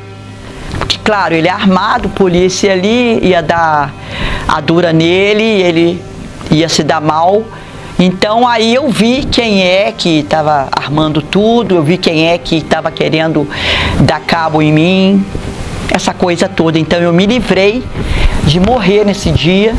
Porque, 0.79 0.99
claro, 0.99 1.35
ele 1.35 1.49
é 1.49 1.51
armado, 1.51 2.09
polícia 2.09 2.73
ali 2.73 3.19
ia 3.27 3.43
dar 3.43 3.93
a 4.47 4.61
dura 4.61 4.93
nele, 4.93 5.43
ele 5.43 6.03
ia 6.57 6.69
se 6.69 6.83
dar 6.83 7.01
mal. 7.01 7.45
Então 7.99 8.47
aí 8.47 8.75
eu 8.75 8.89
vi 8.91 9.25
quem 9.25 9.63
é 9.63 9.91
que 9.91 10.21
estava 10.21 10.69
armando 10.71 11.23
tudo, 11.23 11.77
eu 11.77 11.83
vi 11.83 11.97
quem 11.97 12.29
é 12.29 12.37
que 12.37 12.57
estava 12.57 12.91
querendo 12.91 13.49
dar 14.01 14.21
cabo 14.21 14.61
em 14.61 14.71
mim, 14.73 15.27
essa 15.91 16.13
coisa 16.13 16.49
toda. 16.49 16.79
Então 16.79 17.01
eu 17.01 17.13
me 17.13 17.25
livrei 17.25 17.83
de 18.45 18.61
morrer 18.61 19.05
nesse 19.05 19.31
dia, 19.31 19.75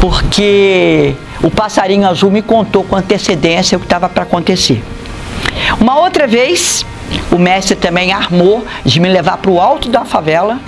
porque 0.00 1.14
o 1.42 1.50
passarinho 1.50 2.08
azul 2.08 2.30
me 2.30 2.40
contou 2.40 2.84
com 2.84 2.96
antecedência 2.96 3.76
o 3.76 3.80
que 3.80 3.86
estava 3.86 4.08
para 4.08 4.22
acontecer. 4.22 4.82
Uma 5.80 5.98
outra 5.98 6.26
vez, 6.26 6.86
o 7.32 7.38
mestre 7.38 7.74
também 7.74 8.12
armou 8.12 8.64
de 8.84 9.00
me 9.00 9.08
levar 9.08 9.38
para 9.38 9.50
o 9.50 9.60
alto 9.60 9.88
da 9.88 10.04
favela, 10.04 10.60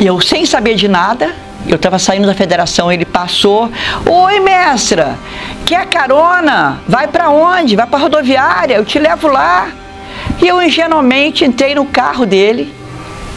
eu 0.00 0.20
sem 0.20 0.44
saber 0.46 0.74
de 0.74 0.88
nada, 0.88 1.34
eu 1.68 1.76
estava 1.76 1.98
saindo 1.98 2.26
da 2.26 2.34
federação, 2.34 2.90
ele 2.92 3.04
passou. 3.04 3.70
Oi, 4.08 4.40
mestra, 4.40 5.18
quer 5.64 5.86
carona? 5.86 6.80
Vai 6.86 7.08
para 7.08 7.30
onde? 7.30 7.74
Vai 7.74 7.86
para 7.86 7.98
rodoviária, 7.98 8.74
eu 8.74 8.84
te 8.84 8.98
levo 8.98 9.28
lá. 9.28 9.68
E 10.40 10.46
eu 10.46 10.62
ingenuamente 10.62 11.44
entrei 11.44 11.74
no 11.74 11.86
carro 11.86 12.24
dele, 12.24 12.72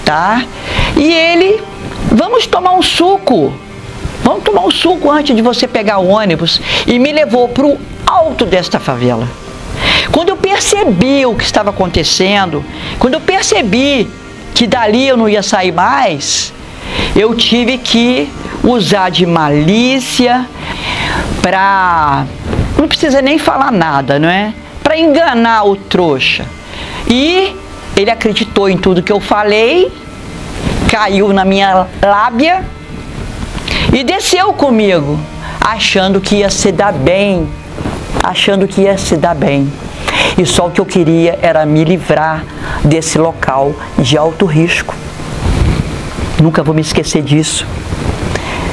tá? 0.05 0.43
E 0.95 1.11
ele, 1.11 1.61
vamos 2.11 2.45
tomar 2.45 2.73
um 2.73 2.81
suco. 2.81 3.53
Vamos 4.23 4.43
tomar 4.43 4.61
um 4.61 4.71
suco 4.71 5.09
antes 5.09 5.35
de 5.35 5.41
você 5.41 5.67
pegar 5.67 5.99
o 5.99 6.07
ônibus. 6.07 6.61
E 6.85 6.99
me 6.99 7.11
levou 7.11 7.47
para 7.49 7.65
o 7.65 7.79
alto 8.05 8.45
desta 8.45 8.79
favela. 8.79 9.27
Quando 10.11 10.29
eu 10.29 10.37
percebi 10.37 11.25
o 11.25 11.35
que 11.35 11.43
estava 11.43 11.69
acontecendo, 11.69 12.63
quando 12.99 13.15
eu 13.15 13.21
percebi 13.21 14.09
que 14.53 14.67
dali 14.67 15.07
eu 15.07 15.15
não 15.15 15.29
ia 15.29 15.41
sair 15.41 15.71
mais, 15.71 16.53
eu 17.15 17.35
tive 17.35 17.77
que 17.77 18.29
usar 18.63 19.09
de 19.09 19.25
malícia 19.25 20.45
para 21.41 22.25
não 22.77 22.87
precisa 22.87 23.21
nem 23.21 23.37
falar 23.37 23.71
nada, 23.71 24.17
não 24.17 24.29
é? 24.29 24.53
Para 24.81 24.97
enganar 24.97 25.65
o 25.65 25.75
trouxa. 25.75 26.45
E 27.07 27.55
ele 27.95 28.09
acreditou 28.09 28.69
em 28.69 28.77
tudo 28.77 29.03
que 29.03 29.11
eu 29.11 29.19
falei, 29.19 29.91
caiu 30.89 31.33
na 31.33 31.43
minha 31.43 31.87
lábia 32.01 32.63
e 33.93 34.03
desceu 34.03 34.53
comigo, 34.53 35.19
achando 35.59 36.21
que 36.21 36.37
ia 36.37 36.49
se 36.49 36.71
dar 36.71 36.93
bem, 36.93 37.49
achando 38.23 38.67
que 38.67 38.81
ia 38.81 38.97
se 38.97 39.17
dar 39.17 39.35
bem. 39.35 39.71
E 40.37 40.45
só 40.45 40.67
o 40.67 40.71
que 40.71 40.79
eu 40.79 40.85
queria 40.85 41.37
era 41.41 41.65
me 41.65 41.83
livrar 41.83 42.45
desse 42.83 43.17
local 43.17 43.75
de 43.97 44.17
alto 44.17 44.45
risco. 44.45 44.95
Nunca 46.41 46.63
vou 46.63 46.73
me 46.73 46.81
esquecer 46.81 47.21
disso. 47.21 47.67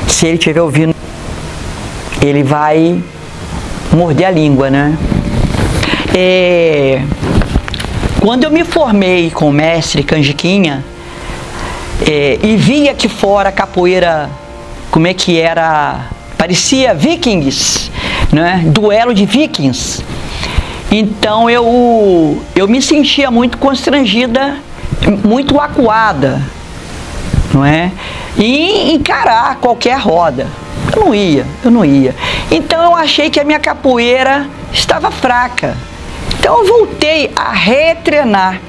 Se 0.07 0.27
ele 0.27 0.37
estiver 0.37 0.63
ouvindo, 0.63 0.95
ele 2.23 2.45
vai 2.45 3.03
morder 3.93 4.29
a 4.29 4.31
língua, 4.31 4.71
né? 4.71 4.97
É, 6.15 7.03
quando 8.21 8.45
eu 8.45 8.51
me 8.53 8.65
formei 8.65 9.31
com 9.31 9.49
o 9.49 9.53
mestre 9.53 10.05
Canjiquinha 10.05 10.85
é, 12.09 12.39
e 12.41 12.57
vi 12.57 12.89
aqui 12.89 13.09
fora 13.09 13.49
a 13.49 13.53
capoeira, 13.53 14.31
como 14.91 15.09
é 15.09 15.13
que 15.13 15.41
era, 15.41 16.07
parecia 16.39 16.95
vikings, 16.95 17.91
né? 18.33 18.63
Duelo 18.67 19.13
de 19.13 19.27
vikings. 19.27 20.05
Então 20.91 21.51
eu, 21.51 22.41
eu 22.55 22.69
me 22.69 22.81
sentia 22.81 23.29
muito 23.29 23.59
constrangida, 23.59 24.57
muito 25.25 25.61
acuada, 25.61 26.41
não 27.57 27.65
é? 27.65 27.91
E 28.37 28.93
encarar 28.93 29.57
qualquer 29.57 29.99
roda. 29.99 30.47
Eu 30.95 31.07
não 31.07 31.15
ia, 31.15 31.47
eu 31.65 31.71
não 31.71 31.85
ia. 31.85 32.15
Então 32.51 32.83
eu 32.85 32.95
achei 32.95 33.31
que 33.31 33.41
a 33.41 33.45
minha 33.45 33.59
capoeira 33.59 34.47
estava 34.73 35.11
fraca. 35.11 35.77
Então 36.39 36.59
eu 36.59 36.67
voltei 36.67 37.31
a 37.35 37.53
retreinar. 37.53 38.61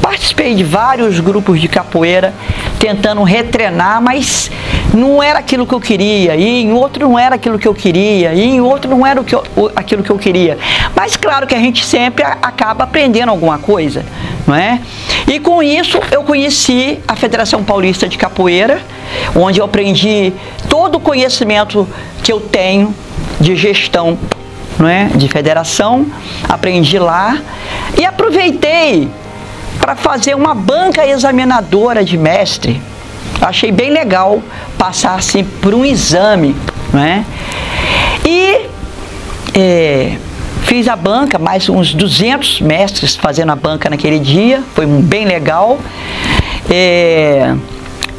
Participei 0.00 0.54
de 0.54 0.64
vários 0.64 1.20
grupos 1.20 1.60
de 1.60 1.68
capoeira 1.68 2.32
tentando 2.78 3.22
retreinar, 3.22 4.00
mas 4.00 4.50
não 4.94 5.22
era 5.22 5.38
aquilo 5.38 5.66
que 5.66 5.74
eu 5.74 5.80
queria, 5.80 6.34
e 6.34 6.62
em 6.62 6.72
outro 6.72 7.06
não 7.06 7.18
era 7.18 7.34
aquilo 7.34 7.58
que 7.58 7.68
eu 7.68 7.74
queria, 7.74 8.32
e 8.32 8.42
em 8.42 8.60
outro 8.60 8.90
não 8.90 9.06
era 9.06 9.20
o 9.20 9.24
que 9.24 9.34
eu, 9.34 9.44
aquilo 9.76 10.02
que 10.02 10.10
eu 10.10 10.18
queria. 10.18 10.56
Mas 10.96 11.16
claro 11.16 11.46
que 11.46 11.54
a 11.54 11.58
gente 11.58 11.84
sempre 11.84 12.24
acaba 12.24 12.84
aprendendo 12.84 13.28
alguma 13.28 13.58
coisa, 13.58 14.04
não 14.46 14.54
é? 14.54 14.80
E 15.26 15.38
com 15.38 15.62
isso 15.62 16.00
eu 16.10 16.22
conheci 16.22 16.98
a 17.06 17.14
Federação 17.14 17.62
Paulista 17.62 18.08
de 18.08 18.18
Capoeira, 18.18 18.80
onde 19.34 19.60
eu 19.60 19.64
aprendi 19.64 20.32
todo 20.68 20.96
o 20.96 21.00
conhecimento 21.00 21.86
que 22.22 22.32
eu 22.32 22.40
tenho 22.40 22.94
de 23.40 23.56
gestão 23.56 24.18
não 24.78 24.88
é? 24.88 25.04
de 25.14 25.28
federação, 25.28 26.06
aprendi 26.48 26.98
lá 26.98 27.38
e 27.98 28.04
aproveitei 28.04 29.08
para 29.78 29.94
fazer 29.94 30.34
uma 30.34 30.54
banca 30.54 31.06
examinadora 31.06 32.02
de 32.04 32.16
mestre. 32.16 32.80
Achei 33.40 33.70
bem 33.72 33.90
legal 33.90 34.42
passar 34.78 35.14
assim 35.14 35.44
por 35.44 35.74
um 35.74 35.84
exame, 35.84 36.54
não 36.92 37.02
é? 37.02 37.24
E 38.24 38.66
é, 39.54 40.16
fiz 40.70 40.86
a 40.86 40.94
banca, 40.94 41.36
mais 41.36 41.68
uns 41.68 41.92
200 41.92 42.60
mestres 42.60 43.16
fazendo 43.16 43.50
a 43.50 43.56
banca 43.56 43.90
naquele 43.90 44.20
dia, 44.20 44.62
foi 44.72 44.86
bem 44.86 45.26
legal. 45.26 45.80
É, 46.70 47.56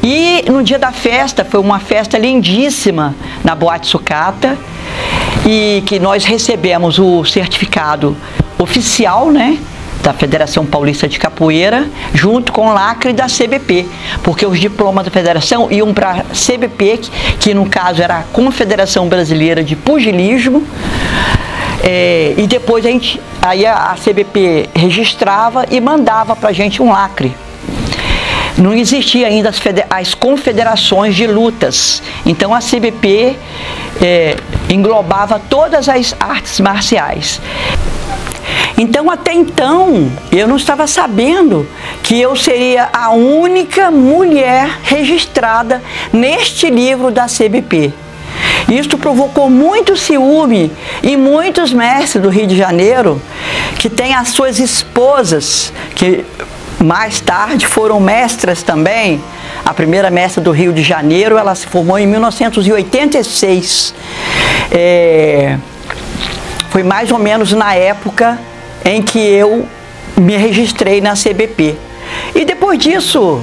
e 0.04 0.44
no 0.52 0.62
dia 0.62 0.78
da 0.78 0.92
festa, 0.92 1.46
foi 1.46 1.62
uma 1.62 1.80
festa 1.80 2.18
lindíssima 2.18 3.16
na 3.42 3.56
Boate 3.56 3.88
Sucata. 3.88 4.58
e 5.46 5.82
que 5.86 5.98
nós 5.98 6.26
recebemos 6.26 7.00
o 7.00 7.24
certificado 7.24 8.18
oficial, 8.60 9.32
né? 9.32 9.58
da 10.04 10.12
Federação 10.12 10.66
Paulista 10.66 11.08
de 11.08 11.18
Capoeira, 11.18 11.88
junto 12.14 12.52
com 12.52 12.68
o 12.68 12.74
lacre 12.74 13.14
da 13.14 13.28
CBP, 13.28 13.86
porque 14.24 14.46
os 14.46 14.60
diplomas 14.60 15.06
da 15.06 15.12
federação 15.12 15.72
iam 15.72 15.94
para 15.94 16.12
a 16.12 16.24
CBP, 16.34 16.98
que, 16.98 17.12
que, 17.40 17.54
no 17.54 17.70
caso 17.70 18.02
era 18.02 18.18
a 18.18 18.24
Confederação 18.24 19.08
Brasileira 19.08 19.64
de 19.64 19.76
Pugilismo, 19.76 20.66
é, 21.84 22.34
e 22.38 22.46
depois 22.48 22.86
a 22.86 22.90
gente, 22.90 23.20
aí 23.42 23.66
a, 23.66 23.96
CBP 23.96 24.70
registrava 24.76 25.66
e 25.70 25.82
mandava 25.82 26.36
para 26.36 26.50
a 26.50 26.54
gente 26.54 26.82
um 26.82 26.92
lacre. 26.92 27.36
Não 28.58 28.74
existia 28.74 29.28
ainda 29.28 29.50
as, 29.50 29.60
as, 29.90 30.14
confederações 30.14 31.16
de 31.16 31.26
lutas, 31.26 32.04
então 32.26 32.54
a 32.54 32.60
CBP 32.60 33.36
é, 34.02 34.36
englobava 34.70 35.42
todas 35.50 35.90
as 35.90 36.16
artes 36.20 36.60
marciais. 36.60 37.42
Então, 38.78 39.10
até 39.10 39.34
então, 39.34 40.12
eu 40.32 40.48
não 40.48 40.56
estava 40.56 40.88
sabendo 40.88 41.68
que 42.04 42.20
eu 42.20 42.36
seria 42.36 42.90
a 42.92 43.12
única 43.12 43.92
mulher 43.92 44.80
registrada 44.84 45.82
neste 46.12 46.70
livro 46.70 47.12
da 47.12 47.26
CBP. 47.26 47.94
Isto 48.70 48.98
provocou 48.98 49.50
muito 49.50 49.98
ciúme 49.98 50.72
em 51.04 51.18
muitos 51.18 51.74
mestres 51.74 52.22
do 52.22 52.30
Rio 52.30 52.48
de 52.48 52.56
Janeiro 52.56 53.22
que 53.78 53.90
têm 53.90 54.14
as 54.14 54.30
suas 54.30 54.60
esposas, 54.60 55.74
que 55.96 56.24
mais 56.80 57.20
tarde 57.20 57.68
foram 57.68 58.00
mestras 58.00 58.64
também. 58.64 59.22
A 59.66 59.74
primeira 59.74 60.10
mestra 60.10 60.42
do 60.42 60.52
Rio 60.52 60.74
de 60.74 60.82
Janeiro, 60.82 61.38
ela 61.38 61.54
se 61.54 61.68
formou 61.68 62.00
em 62.00 62.08
1986. 62.08 63.94
É, 64.72 65.58
foi 66.70 66.84
mais 66.84 67.12
ou 67.12 67.20
menos 67.20 67.52
na 67.54 67.76
época 67.76 68.40
em 68.86 69.02
que 69.02 69.20
eu 69.20 69.68
me 70.18 70.38
registrei 70.38 71.02
na 71.02 71.14
CBP. 71.14 71.76
E 72.34 72.46
depois 72.46 72.80
disso, 72.80 73.42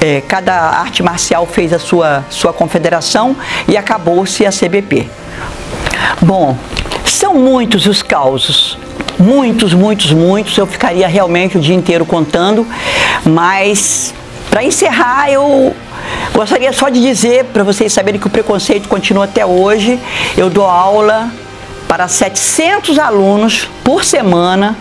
é, 0.00 0.20
cada 0.20 0.54
arte 0.54 1.02
marcial 1.02 1.46
fez 1.46 1.72
a 1.72 1.78
sua, 1.78 2.24
sua 2.30 2.52
confederação 2.52 3.36
e 3.68 3.76
acabou-se 3.76 4.44
a 4.46 4.50
CBP. 4.50 5.08
Bom, 6.20 6.56
são 7.04 7.34
muitos 7.34 7.86
os 7.86 8.02
causos, 8.02 8.78
muitos, 9.18 9.72
muitos, 9.74 10.12
muitos. 10.12 10.56
Eu 10.56 10.66
ficaria 10.66 11.06
realmente 11.06 11.56
o 11.56 11.60
dia 11.60 11.74
inteiro 11.74 12.04
contando, 12.04 12.66
mas 13.24 14.14
para 14.50 14.62
encerrar, 14.62 15.30
eu 15.30 15.74
gostaria 16.32 16.72
só 16.72 16.88
de 16.88 17.00
dizer 17.00 17.46
para 17.46 17.64
vocês 17.64 17.92
saberem 17.92 18.20
que 18.20 18.26
o 18.26 18.30
preconceito 18.30 18.88
continua 18.88 19.24
até 19.24 19.44
hoje. 19.44 19.98
Eu 20.36 20.48
dou 20.50 20.66
aula 20.66 21.30
para 21.88 22.08
700 22.08 22.98
alunos 22.98 23.68
por 23.82 24.04
semana 24.04 24.76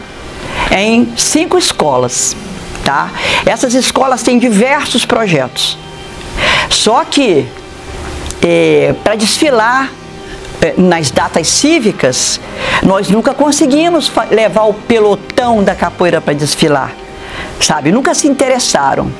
em 0.71 1.13
cinco 1.17 1.57
escolas. 1.57 2.35
Tá? 2.83 3.09
Essas 3.45 3.73
escolas 3.73 4.23
têm 4.23 4.37
diversos 4.37 5.05
projetos. 5.05 5.77
Só 6.69 7.03
que 7.05 7.47
é, 8.41 8.93
para 9.03 9.15
desfilar 9.15 9.89
é, 10.61 10.73
nas 10.77 11.09
datas 11.11 11.47
cívicas, 11.47 12.39
nós 12.83 13.09
nunca 13.09 13.33
conseguimos 13.33 14.11
levar 14.29 14.63
o 14.63 14.73
pelotão 14.73 15.63
da 15.63 15.75
capoeira 15.75 16.19
para 16.19 16.33
desfilar 16.33 16.91
sabe? 17.59 17.91
Nunca 17.91 18.13
se 18.13 18.27
interessaram. 18.27 19.11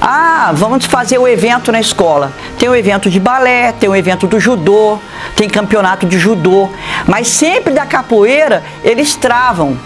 Ah, 0.00 0.50
vamos 0.54 0.84
fazer 0.84 1.18
o 1.18 1.28
evento 1.28 1.70
na 1.70 1.80
escola. 1.80 2.32
Tem 2.58 2.68
o 2.68 2.74
evento 2.74 3.08
de 3.08 3.20
balé, 3.20 3.72
tem 3.72 3.88
o 3.88 3.94
evento 3.94 4.26
do 4.26 4.40
judô, 4.40 4.98
tem 5.36 5.48
campeonato 5.48 6.06
de 6.06 6.18
judô, 6.18 6.68
mas 7.06 7.28
sempre 7.28 7.72
da 7.72 7.86
capoeira 7.86 8.62
eles 8.82 9.14
travam. 9.14 9.78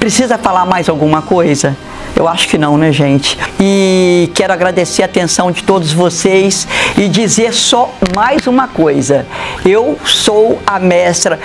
Precisa 0.00 0.38
falar 0.38 0.64
mais 0.64 0.88
alguma 0.88 1.20
coisa? 1.20 1.76
Eu 2.16 2.26
acho 2.26 2.48
que 2.48 2.56
não, 2.56 2.78
né, 2.78 2.90
gente? 2.90 3.38
E 3.60 4.32
quero 4.34 4.50
agradecer 4.50 5.02
a 5.02 5.04
atenção 5.04 5.52
de 5.52 5.62
todos 5.62 5.92
vocês 5.92 6.66
e 6.96 7.06
dizer 7.06 7.52
só 7.52 7.92
mais 8.14 8.46
uma 8.46 8.66
coisa. 8.66 9.26
Eu 9.62 9.98
sou 10.02 10.58
a 10.66 10.78
mestra 10.78 11.38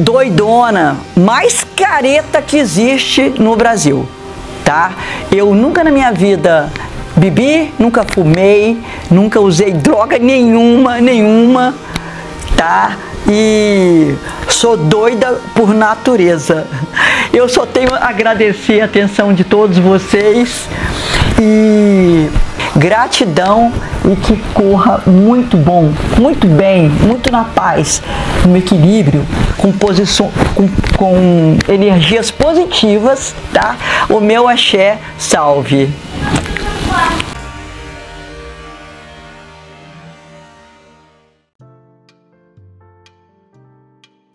doidona, 0.00 0.96
mais 1.16 1.66
careta 1.74 2.40
que 2.40 2.56
existe 2.56 3.34
no 3.36 3.56
Brasil, 3.56 4.08
tá? 4.64 4.92
Eu 5.32 5.52
nunca 5.52 5.82
na 5.82 5.90
minha 5.90 6.12
vida 6.12 6.70
bebi, 7.16 7.74
nunca 7.80 8.04
fumei, 8.04 8.80
nunca 9.10 9.40
usei 9.40 9.72
droga 9.72 10.18
nenhuma, 10.18 11.00
nenhuma, 11.00 11.74
tá? 12.56 12.96
E 13.28 14.14
sou 14.56 14.74
doida 14.74 15.38
por 15.54 15.74
natureza. 15.74 16.66
Eu 17.32 17.46
só 17.46 17.66
tenho 17.66 17.94
a 17.94 18.08
agradecer 18.08 18.80
a 18.80 18.86
atenção 18.86 19.34
de 19.34 19.44
todos 19.44 19.76
vocês 19.78 20.66
e 21.40 22.26
gratidão 22.74 23.70
e 24.10 24.16
que 24.16 24.36
corra 24.54 25.02
muito 25.06 25.58
bom, 25.58 25.92
muito 26.18 26.46
bem, 26.46 26.88
muito 26.88 27.30
na 27.30 27.44
paz, 27.44 28.02
no 28.46 28.56
equilíbrio, 28.56 29.26
com, 29.58 29.70
posição, 29.72 30.30
com, 30.54 30.66
com 30.96 31.58
energias 31.70 32.30
positivas, 32.30 33.34
tá? 33.52 33.76
O 34.08 34.20
meu 34.20 34.48
axé 34.48 34.98
salve. 35.18 35.90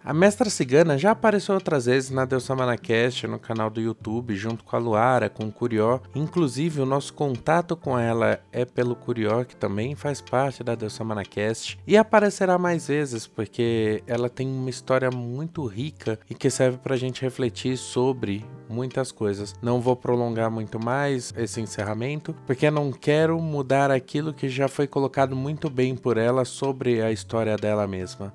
A 0.03 0.15
Mestra 0.15 0.49
Cigana 0.49 0.97
já 0.97 1.11
apareceu 1.11 1.53
outras 1.53 1.85
vezes 1.85 2.09
na 2.09 2.25
Deus 2.25 2.47
Cast 2.81 3.27
no 3.27 3.37
canal 3.37 3.69
do 3.69 3.79
YouTube, 3.79 4.35
junto 4.35 4.63
com 4.63 4.75
a 4.75 4.79
Luara, 4.79 5.29
com 5.29 5.43
o 5.45 5.51
Curió. 5.51 5.99
Inclusive, 6.15 6.81
o 6.81 6.87
nosso 6.87 7.13
contato 7.13 7.75
com 7.75 7.97
ela 7.97 8.39
é 8.51 8.65
pelo 8.65 8.95
Curió, 8.95 9.43
que 9.43 9.55
também 9.55 9.93
faz 9.93 10.19
parte 10.19 10.63
da 10.63 10.73
Deus 10.73 10.97
Cast. 11.29 11.77
E 11.85 11.95
aparecerá 11.95 12.57
mais 12.57 12.87
vezes, 12.87 13.27
porque 13.27 14.03
ela 14.07 14.27
tem 14.27 14.47
uma 14.47 14.71
história 14.71 15.11
muito 15.11 15.67
rica 15.67 16.19
e 16.27 16.33
que 16.33 16.49
serve 16.49 16.79
para 16.79 16.95
a 16.95 16.97
gente 16.97 17.21
refletir 17.21 17.77
sobre 17.77 18.43
muitas 18.67 19.11
coisas. 19.11 19.53
Não 19.61 19.79
vou 19.79 19.95
prolongar 19.95 20.49
muito 20.49 20.83
mais 20.83 21.31
esse 21.37 21.61
encerramento, 21.61 22.35
porque 22.47 22.71
não 22.71 22.91
quero 22.91 23.39
mudar 23.39 23.91
aquilo 23.91 24.33
que 24.33 24.49
já 24.49 24.67
foi 24.67 24.87
colocado 24.87 25.35
muito 25.35 25.69
bem 25.69 25.95
por 25.95 26.17
ela 26.17 26.43
sobre 26.43 27.03
a 27.03 27.11
história 27.11 27.55
dela 27.55 27.85
mesma. 27.85 28.33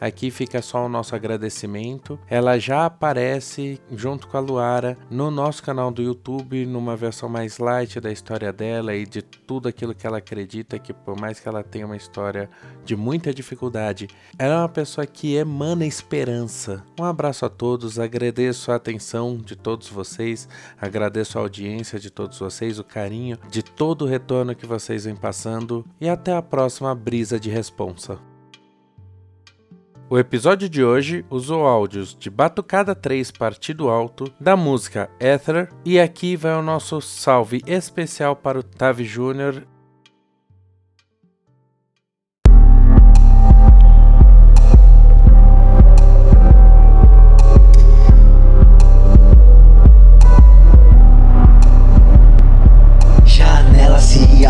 Aqui 0.00 0.30
fica 0.30 0.60
só 0.60 0.84
o 0.84 0.88
nosso 0.88 1.14
agradecimento. 1.14 2.18
Ela 2.28 2.58
já 2.58 2.86
aparece 2.86 3.80
junto 3.92 4.28
com 4.28 4.36
a 4.36 4.40
Luara 4.40 4.98
no 5.10 5.30
nosso 5.30 5.62
canal 5.62 5.90
do 5.90 6.02
YouTube, 6.02 6.66
numa 6.66 6.96
versão 6.96 7.28
mais 7.28 7.58
light 7.58 8.00
da 8.00 8.10
história 8.10 8.52
dela 8.52 8.94
e 8.94 9.06
de 9.06 9.22
tudo 9.22 9.68
aquilo 9.68 9.94
que 9.94 10.06
ela 10.06 10.18
acredita 10.18 10.78
que 10.78 10.92
por 10.92 11.18
mais 11.18 11.40
que 11.40 11.48
ela 11.48 11.62
tenha 11.62 11.86
uma 11.86 11.96
história 11.96 12.50
de 12.84 12.96
muita 12.96 13.32
dificuldade, 13.32 14.08
ela 14.38 14.54
é 14.54 14.58
uma 14.58 14.68
pessoa 14.68 15.06
que 15.06 15.34
emana 15.34 15.86
esperança. 15.86 16.84
Um 16.98 17.04
abraço 17.04 17.44
a 17.44 17.48
todos, 17.48 17.98
agradeço 17.98 18.72
a 18.72 18.76
atenção 18.76 19.36
de 19.36 19.56
todos 19.56 19.88
vocês, 19.88 20.48
agradeço 20.80 21.38
a 21.38 21.42
audiência 21.42 21.98
de 21.98 22.10
todos 22.10 22.38
vocês, 22.38 22.78
o 22.78 22.84
carinho 22.84 23.38
de 23.48 23.62
todo 23.62 24.02
o 24.02 24.08
retorno 24.08 24.54
que 24.54 24.66
vocês 24.66 25.04
vêm 25.04 25.16
passando 25.16 25.84
e 26.00 26.08
até 26.08 26.34
a 26.34 26.42
próxima 26.42 26.94
brisa 26.94 27.38
de 27.38 27.50
responsa. 27.50 28.33
O 30.14 30.18
episódio 30.20 30.68
de 30.68 30.84
hoje 30.84 31.24
usou 31.28 31.66
áudios 31.66 32.16
de 32.16 32.30
Batucada 32.30 32.94
3 32.94 33.32
Partido 33.32 33.88
Alto, 33.88 34.32
da 34.38 34.56
música 34.56 35.10
Ether, 35.18 35.68
e 35.84 35.98
aqui 35.98 36.36
vai 36.36 36.54
o 36.56 36.62
nosso 36.62 37.00
salve 37.00 37.60
especial 37.66 38.36
para 38.36 38.60
o 38.60 38.62
Tavi 38.62 39.04
Júnior 39.04 39.66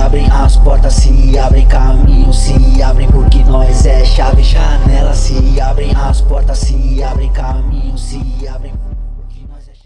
abrem 0.04 0.30
as 0.30 0.56
portas, 0.58 0.94
se 0.94 1.38
abrem 1.38 1.66
caminhos, 1.66 2.38
se 2.38 2.82
abrem 2.82 3.08
porque 3.08 3.42
nós 3.44 3.86
é 3.86 4.04
chave, 4.04 4.42
janela, 4.42 5.14
se 5.14 5.58
abrem 5.58 5.92
as 5.96 6.20
portas, 6.20 6.58
se 6.58 7.02
abrem 7.02 7.32
caminhos, 7.32 8.02
se 8.02 8.46
abrem 8.46 8.72